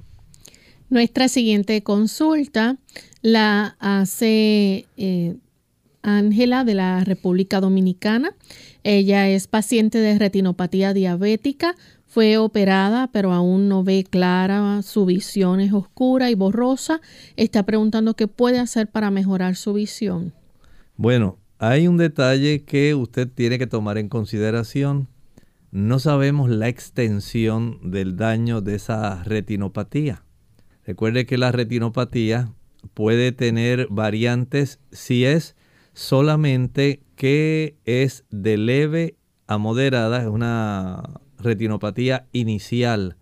[0.90, 2.76] Nuestra siguiente consulta
[3.22, 5.36] la hace eh,
[6.02, 8.34] Ángela de la República Dominicana.
[8.82, 11.74] Ella es paciente de retinopatía diabética
[12.14, 17.00] fue operada, pero aún no ve clara, su visión es oscura y borrosa.
[17.34, 20.32] Está preguntando qué puede hacer para mejorar su visión.
[20.96, 25.08] Bueno, hay un detalle que usted tiene que tomar en consideración.
[25.72, 30.22] No sabemos la extensión del daño de esa retinopatía.
[30.86, 32.52] Recuerde que la retinopatía
[32.94, 35.56] puede tener variantes si es
[35.94, 39.16] solamente que es de leve
[39.48, 43.16] a moderada, es una retinopatía inicial,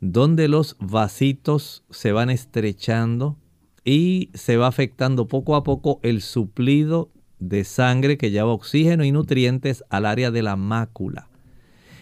[0.00, 3.36] donde los vasitos se van estrechando
[3.84, 9.12] y se va afectando poco a poco el suplido de sangre que lleva oxígeno y
[9.12, 11.28] nutrientes al área de la mácula.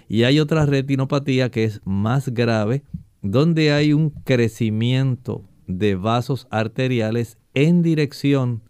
[0.08, 2.84] Y hay otra retinopatía que es más grave,
[3.22, 8.62] donde hay un crecimiento de vasos arteriales en dirección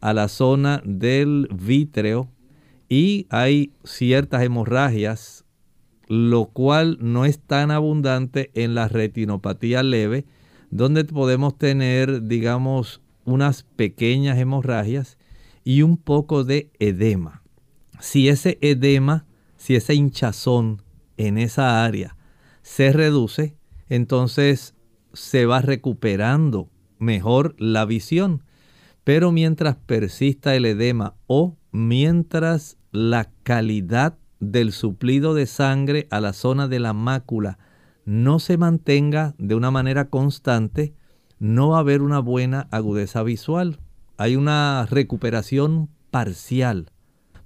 [0.00, 2.30] a la zona del vítreo
[2.88, 5.45] y hay ciertas hemorragias
[6.06, 10.24] lo cual no es tan abundante en la retinopatía leve,
[10.70, 15.18] donde podemos tener, digamos, unas pequeñas hemorragias
[15.64, 17.42] y un poco de edema.
[18.00, 19.26] Si ese edema,
[19.56, 20.82] si ese hinchazón
[21.16, 22.16] en esa área
[22.62, 23.56] se reduce,
[23.88, 24.74] entonces
[25.12, 28.44] se va recuperando mejor la visión.
[29.04, 34.18] Pero mientras persista el edema o mientras la calidad
[34.50, 37.58] del suplido de sangre a la zona de la mácula
[38.06, 40.94] no se mantenga de una manera constante,
[41.38, 43.80] no va a haber una buena agudeza visual.
[44.16, 46.90] Hay una recuperación parcial.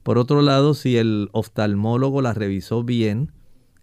[0.03, 3.33] Por otro lado, si el oftalmólogo la revisó bien,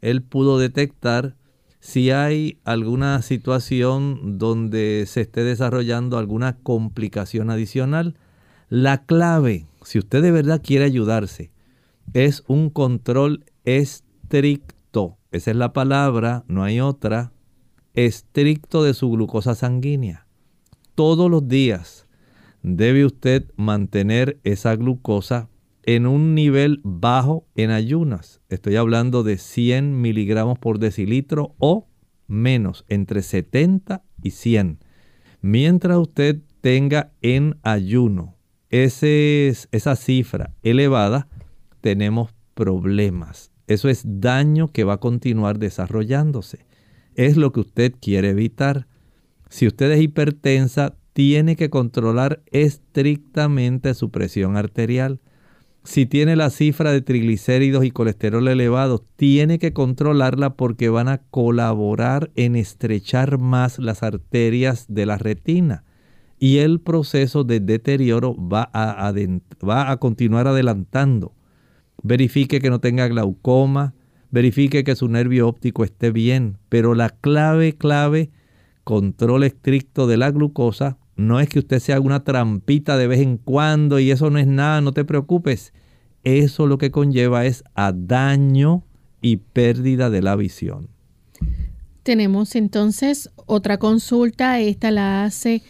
[0.02, 1.36] él pudo detectar
[1.80, 8.16] si hay alguna situación donde se esté desarrollando alguna complicación adicional.
[8.70, 11.52] La clave, si usted de verdad quiere ayudarse,
[12.14, 15.18] es un control estricto.
[15.32, 17.32] Esa es la palabra, no hay otra.
[17.94, 20.28] Estricto de su glucosa sanguínea.
[20.96, 22.08] Todos los días
[22.64, 25.50] debe usted mantener esa glucosa
[25.84, 28.42] en un nivel bajo en ayunas.
[28.50, 31.88] Estoy hablando de 100 miligramos por decilitro o
[32.28, 34.80] menos, entre 70 y 100.
[35.42, 38.36] Mientras usted tenga en ayuno
[38.70, 41.30] ese, esa cifra elevada,
[41.82, 43.52] tenemos problemas.
[43.68, 46.66] Eso es daño que va a continuar desarrollándose.
[47.16, 48.88] Es lo que usted quiere evitar.
[49.50, 55.20] Si usted es hipertensa, tiene que controlar estrictamente su presión arterial.
[55.84, 61.20] Si tiene la cifra de triglicéridos y colesterol elevados, tiene que controlarla porque van a
[61.30, 65.84] colaborar en estrechar más las arterias de la retina.
[66.40, 69.12] Y el proceso de deterioro va a,
[69.68, 71.37] va a continuar adelantando
[72.04, 73.94] verifique que no tenga glaucoma,
[74.32, 78.32] verifique que su nervio óptico esté bien, pero la clave, clave,
[78.84, 83.22] control estricto de la glucosa, no es que usted se haga una trampita de vez
[83.22, 85.74] en cuando y eso no es nada, no te preocupes.
[86.24, 88.84] eso lo que conlleva es a daño
[89.22, 90.90] y pérdida de la visión.
[92.04, 95.64] Tenemos entonces otra consulta, esta la hace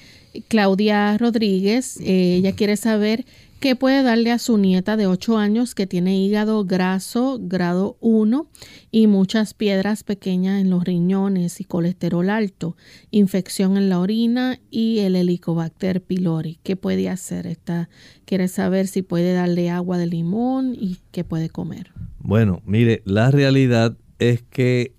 [0.48, 3.26] Claudia Rodríguez, eh, ella quiere saber
[3.60, 8.48] qué puede darle a su nieta de 8 años que tiene hígado graso grado 1
[8.92, 12.76] y muchas piedras pequeñas en los riñones y colesterol alto,
[13.10, 16.60] infección en la orina y el Helicobacter pylori.
[16.64, 17.48] ¿Qué puede hacer?
[17.48, 17.90] Esta
[18.26, 21.92] quiere saber si puede darle agua de limón y qué puede comer.
[22.20, 24.94] Bueno, mire, la realidad es que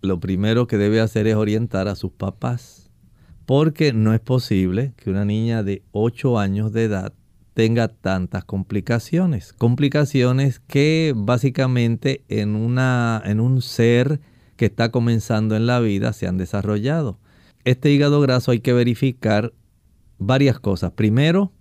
[0.00, 2.81] lo primero que debe hacer es orientar a sus papás,
[3.54, 7.12] porque no es posible que una niña de 8 años de edad
[7.52, 14.20] tenga tantas complicaciones, complicaciones que básicamente en, una, en un ser
[14.56, 17.18] que está comenzando en la vida se han desarrollado.
[17.64, 19.52] Este hígado graso hay que verificar
[20.16, 20.92] varias cosas.
[20.92, 21.52] Primero,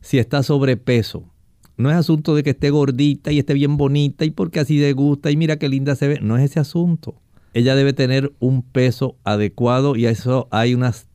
[0.00, 1.32] si está sobrepeso.
[1.76, 4.92] No es asunto de que esté gordita y esté bien bonita y porque así le
[4.92, 6.18] gusta y mira qué linda se ve.
[6.20, 7.14] No es ese asunto
[7.54, 11.07] ella debe tener un peso adecuado y a eso hay unas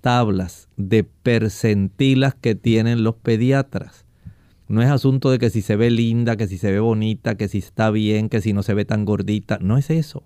[0.00, 4.04] tablas de percentilas que tienen los pediatras.
[4.68, 7.48] No es asunto de que si se ve linda, que si se ve bonita, que
[7.48, 9.58] si está bien, que si no se ve tan gordita.
[9.60, 10.22] No es eso.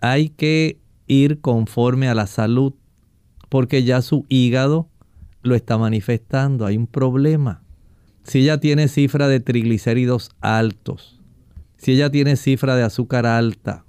[0.00, 2.74] Hay que ir conforme a la salud
[3.48, 4.88] porque ya su hígado
[5.42, 6.66] lo está manifestando.
[6.66, 7.62] Hay un problema.
[8.24, 11.20] Si ella tiene cifra de triglicéridos altos,
[11.76, 13.84] si ella tiene cifra de azúcar alta,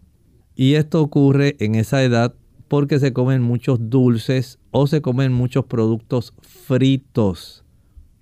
[0.55, 2.35] y esto ocurre en esa edad
[2.67, 7.63] porque se comen muchos dulces o se comen muchos productos fritos.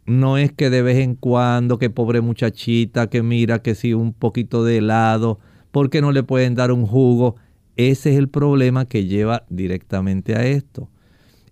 [0.06, 4.14] No es que de vez en cuando, que pobre muchachita, que mira que si un
[4.14, 5.40] poquito de helado,
[5.72, 7.36] porque no le pueden dar un jugo.
[7.78, 10.90] Ese es el problema que lleva directamente a esto.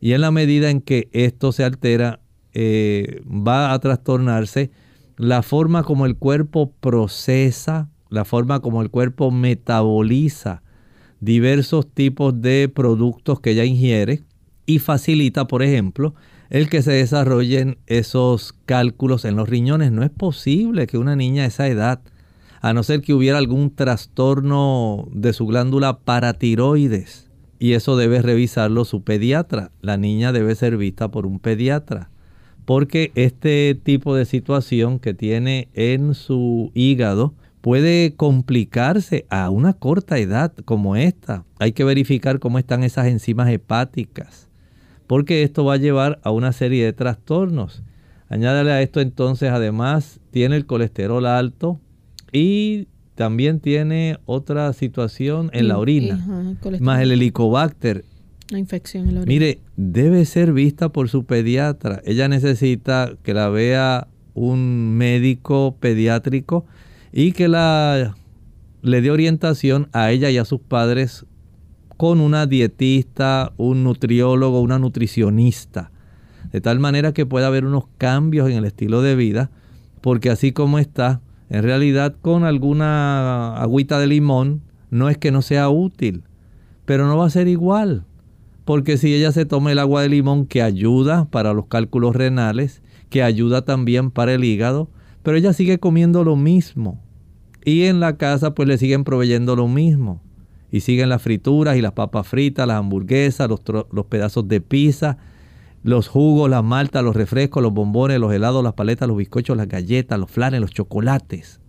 [0.01, 2.19] Y en la medida en que esto se altera,
[2.53, 4.71] eh, va a trastornarse
[5.17, 10.63] la forma como el cuerpo procesa, la forma como el cuerpo metaboliza
[11.19, 14.23] diversos tipos de productos que ella ingiere
[14.65, 16.13] y facilita, por ejemplo,
[16.49, 19.91] el que se desarrollen esos cálculos en los riñones.
[19.91, 22.01] No es posible que una niña a esa edad,
[22.61, 28.85] a no ser que hubiera algún trastorno de su glándula paratiroides, y eso debe revisarlo
[28.85, 29.71] su pediatra.
[29.81, 32.09] La niña debe ser vista por un pediatra,
[32.65, 40.17] porque este tipo de situación que tiene en su hígado, puede complicarse a una corta
[40.17, 41.45] edad como esta.
[41.59, 44.47] Hay que verificar cómo están esas enzimas hepáticas,
[45.07, 47.83] porque esto va a llevar a una serie de trastornos.
[48.29, 51.79] Añádale a esto entonces, además, tiene el colesterol alto
[52.31, 58.05] y también tiene otra situación en la orina, más el helicobacter.
[58.49, 59.33] La infección en la orina.
[59.33, 62.01] Mire, debe ser vista por su pediatra.
[62.05, 66.65] Ella necesita que la vea un médico pediátrico
[67.11, 68.15] y que la,
[68.81, 71.25] le dé orientación a ella y a sus padres
[71.97, 75.91] con una dietista, un nutriólogo, una nutricionista,
[76.51, 79.51] de tal manera que pueda haber unos cambios en el estilo de vida,
[80.01, 85.41] porque así como está, en realidad con alguna agüita de limón, no es que no
[85.41, 86.23] sea útil,
[86.85, 88.05] pero no va a ser igual,
[88.65, 92.81] porque si ella se toma el agua de limón que ayuda para los cálculos renales,
[93.09, 94.89] que ayuda también para el hígado,
[95.23, 97.01] pero ella sigue comiendo lo mismo.
[97.65, 100.21] Y en la casa pues le siguen proveyendo lo mismo.
[100.71, 103.61] Y siguen las frituras y las papas fritas, las hamburguesas, los,
[103.91, 105.17] los pedazos de pizza,
[105.83, 109.67] los jugos, las maltas, los refrescos, los bombones, los helados, las paletas, los bizcochos, las
[109.67, 111.59] galletas, los flanes, los chocolates.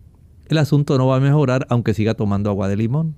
[0.48, 3.14] El asunto no va a mejorar aunque siga tomando agua de limón.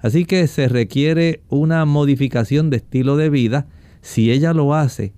[0.00, 3.66] Así que se requiere una modificación de estilo de vida.
[4.00, 5.12] Si ella lo hace,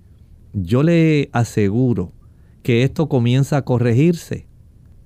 [0.53, 2.11] yo le aseguro
[2.65, 4.47] que esto comienza a corregirse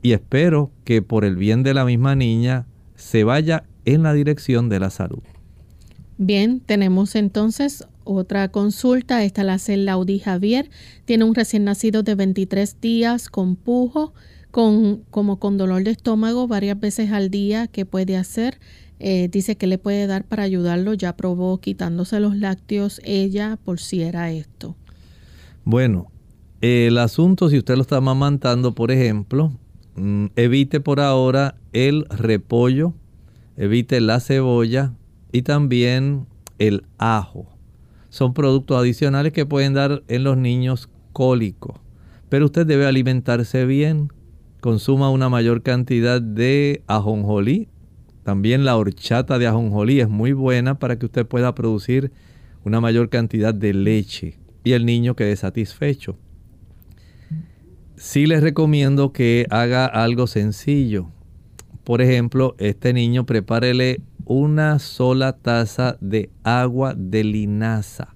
[0.02, 4.70] y espero que por el bien de la misma niña se vaya en la dirección
[4.70, 5.20] de la salud.
[6.18, 9.26] Bien, tenemos entonces otra consulta.
[9.26, 10.70] Esta la hace Laudi Javier.
[11.04, 14.14] Tiene un recién nacido de 23 días con pujo,
[14.52, 17.68] con, como con dolor de estómago varias veces al día.
[17.68, 18.58] ¿Qué puede hacer?
[19.00, 20.94] Eh, dice que le puede dar para ayudarlo.
[20.94, 24.78] Ya probó quitándose los lácteos ella por si era esto.
[25.66, 26.10] Bueno,
[26.62, 29.54] el asunto, si usted lo está amamantando, por ejemplo,
[29.96, 32.94] mm, evite por ahora el repollo,
[33.56, 34.94] evite la cebolla
[35.32, 37.48] y también el ajo.
[38.10, 41.80] Son productos adicionales que pueden dar en los niños cólicos.
[42.28, 44.12] Pero usted debe alimentarse bien.
[44.62, 47.70] Consuma una mayor cantidad de ajonjolí.
[48.24, 52.12] También la horchata de ajonjolí es muy buena para que usted pueda producir
[52.66, 56.18] una mayor cantidad de leche y el niño quede satisfecho.
[58.00, 61.12] Sí les recomiendo que haga algo sencillo.
[61.84, 68.16] Por ejemplo, este niño prepárele una sola taza de agua de linaza.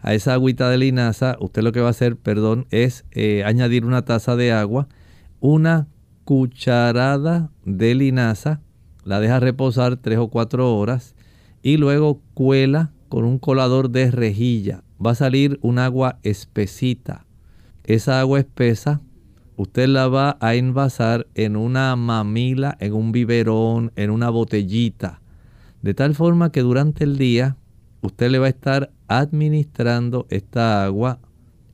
[0.00, 3.84] A esa agüita de linaza, usted lo que va a hacer, perdón, es eh, añadir
[3.84, 4.88] una taza de agua,
[5.40, 5.88] una
[6.24, 8.62] cucharada de linaza,
[9.04, 11.14] la deja reposar tres o cuatro horas
[11.62, 14.84] y luego cuela con un colador de rejilla.
[15.04, 17.26] Va a salir un agua espesita.
[17.84, 19.00] Esa agua espesa
[19.58, 25.20] usted la va a envasar en una mamila, en un biberón, en una botellita.
[25.82, 27.56] De tal forma que durante el día
[28.00, 31.18] usted le va a estar administrando esta agua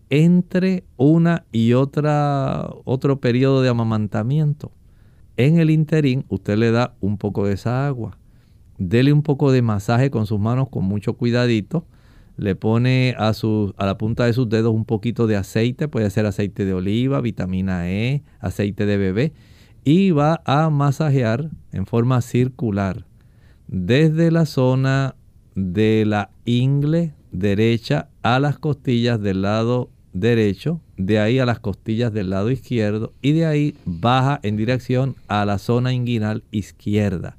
[0.09, 4.73] entre una y otra otro periodo de amamantamiento.
[5.37, 8.17] En el interín usted le da un poco de esa agua.
[8.79, 11.85] Dele un poco de masaje con sus manos con mucho cuidadito.
[12.37, 16.11] Le pone a, su, a la punta de sus dedos un poquito de aceite, puede
[16.11, 19.33] ser aceite de oliva, vitamina E, aceite de bebé,
[19.85, 23.05] y va a masajear en forma circular
[23.69, 25.15] desde la zona
[25.55, 32.13] de la ingle derecha a las costillas del lado derecho, de ahí a las costillas
[32.13, 37.37] del lado izquierdo y de ahí baja en dirección a la zona inguinal izquierda.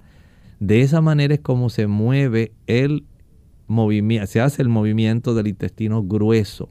[0.60, 3.06] De esa manera es como se mueve el
[4.28, 6.70] se hace el movimiento del intestino grueso.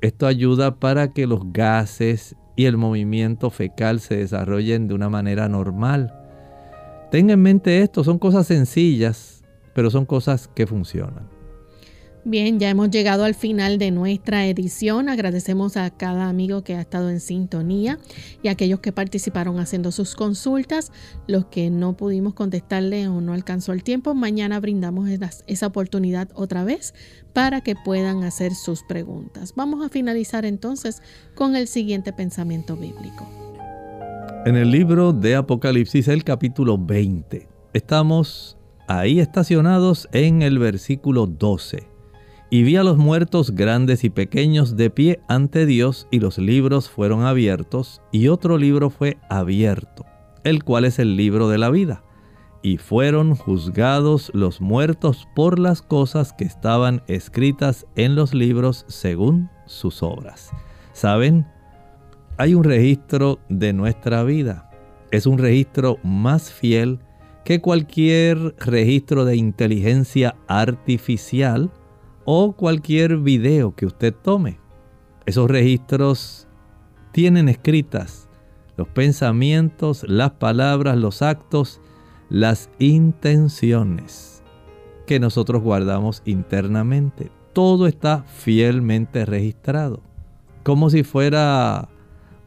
[0.00, 5.48] Esto ayuda para que los gases y el movimiento fecal se desarrollen de una manera
[5.48, 6.14] normal.
[7.10, 11.31] Tenga en mente esto, son cosas sencillas, pero son cosas que funcionan.
[12.24, 15.08] Bien, ya hemos llegado al final de nuestra edición.
[15.08, 17.98] Agradecemos a cada amigo que ha estado en sintonía
[18.44, 20.92] y a aquellos que participaron haciendo sus consultas.
[21.26, 25.08] Los que no pudimos contestarle o no alcanzó el tiempo, mañana brindamos
[25.48, 26.94] esa oportunidad otra vez
[27.32, 29.54] para que puedan hacer sus preguntas.
[29.56, 31.02] Vamos a finalizar entonces
[31.34, 33.28] con el siguiente pensamiento bíblico.
[34.46, 38.56] En el libro de Apocalipsis, el capítulo 20, estamos
[38.86, 41.91] ahí estacionados en el versículo 12
[42.52, 46.90] y vi a los muertos grandes y pequeños de pie ante Dios, y los libros
[46.90, 50.04] fueron abiertos, y otro libro fue abierto,
[50.44, 52.04] el cual es el libro de la vida.
[52.60, 59.48] Y fueron juzgados los muertos por las cosas que estaban escritas en los libros según
[59.64, 60.50] sus obras.
[60.92, 61.46] ¿Saben?
[62.36, 64.68] Hay un registro de nuestra vida.
[65.10, 66.98] Es un registro más fiel
[67.46, 71.70] que cualquier registro de inteligencia artificial
[72.24, 74.58] o cualquier video que usted tome.
[75.26, 76.48] Esos registros
[77.12, 78.28] tienen escritas
[78.76, 81.80] los pensamientos, las palabras, los actos,
[82.30, 84.42] las intenciones
[85.06, 87.30] que nosotros guardamos internamente.
[87.52, 90.00] Todo está fielmente registrado,
[90.62, 91.88] como si fuera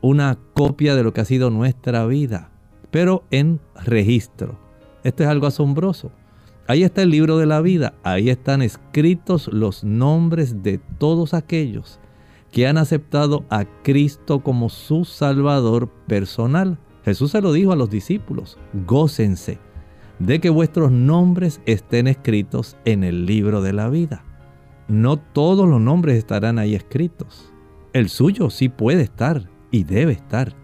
[0.02, 2.50] una copia de lo que ha sido nuestra vida,
[2.92, 4.58] pero en registro.
[5.04, 6.12] Esto es algo asombroso.
[6.68, 12.00] Ahí está el libro de la vida, ahí están escritos los nombres de todos aquellos
[12.52, 16.80] que han aceptado a Cristo como su Salvador personal.
[17.04, 18.58] Jesús se lo dijo a los discípulos,
[18.88, 19.60] gócense
[20.18, 24.24] de que vuestros nombres estén escritos en el libro de la vida.
[24.88, 27.52] No todos los nombres estarán ahí escritos.
[27.94, 30.56] El suyo sí puede estar y debe estar,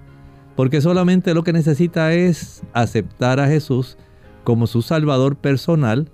[0.55, 3.97] porque solamente lo que necesita es aceptar a Jesús
[4.43, 6.09] como su Salvador personal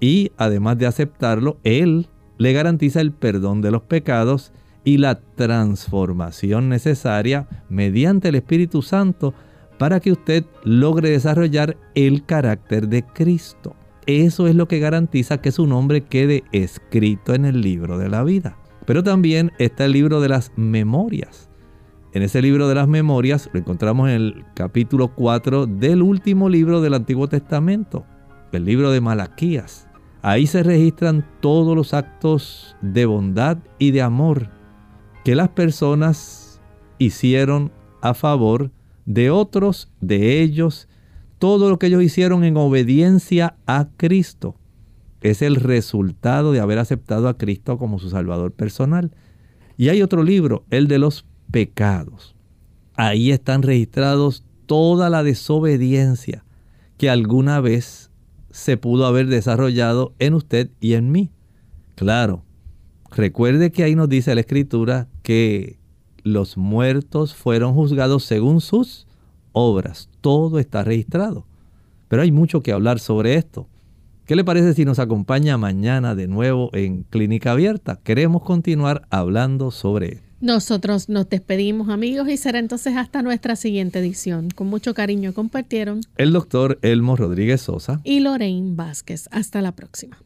[0.00, 2.08] y además de aceptarlo, Él
[2.38, 4.52] le garantiza el perdón de los pecados
[4.82, 9.34] y la transformación necesaria mediante el Espíritu Santo
[9.78, 13.76] para que usted logre desarrollar el carácter de Cristo.
[14.06, 18.24] Eso es lo que garantiza que su nombre quede escrito en el libro de la
[18.24, 18.56] vida.
[18.86, 21.49] Pero también está el libro de las memorias.
[22.12, 26.80] En ese libro de las memorias lo encontramos en el capítulo 4 del último libro
[26.80, 28.04] del Antiguo Testamento,
[28.50, 29.86] el libro de Malaquías.
[30.20, 34.50] Ahí se registran todos los actos de bondad y de amor
[35.24, 36.60] que las personas
[36.98, 37.70] hicieron
[38.02, 38.72] a favor
[39.06, 40.88] de otros, de ellos,
[41.38, 44.56] todo lo que ellos hicieron en obediencia a Cristo.
[45.20, 49.12] Es el resultado de haber aceptado a Cristo como su Salvador personal.
[49.76, 52.34] Y hay otro libro, el de los pecados.
[52.94, 56.44] Ahí están registrados toda la desobediencia
[56.96, 58.10] que alguna vez
[58.50, 61.30] se pudo haber desarrollado en usted y en mí.
[61.94, 62.42] Claro,
[63.10, 65.78] recuerde que ahí nos dice la escritura que
[66.22, 69.06] los muertos fueron juzgados según sus
[69.52, 70.08] obras.
[70.20, 71.46] Todo está registrado.
[72.08, 73.68] Pero hay mucho que hablar sobre esto.
[74.24, 77.98] ¿Qué le parece si nos acompaña mañana de nuevo en Clínica Abierta?
[78.02, 80.29] Queremos continuar hablando sobre esto.
[80.40, 84.48] Nosotros nos despedimos amigos y será entonces hasta nuestra siguiente edición.
[84.48, 89.28] Con mucho cariño compartieron el doctor Elmo Rodríguez Sosa y Lorraine Vázquez.
[89.32, 90.16] Hasta la próxima.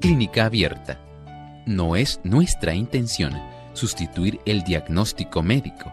[0.00, 0.98] Clínica abierta.
[1.66, 3.34] No es nuestra intención
[3.74, 5.92] sustituir el diagnóstico médico.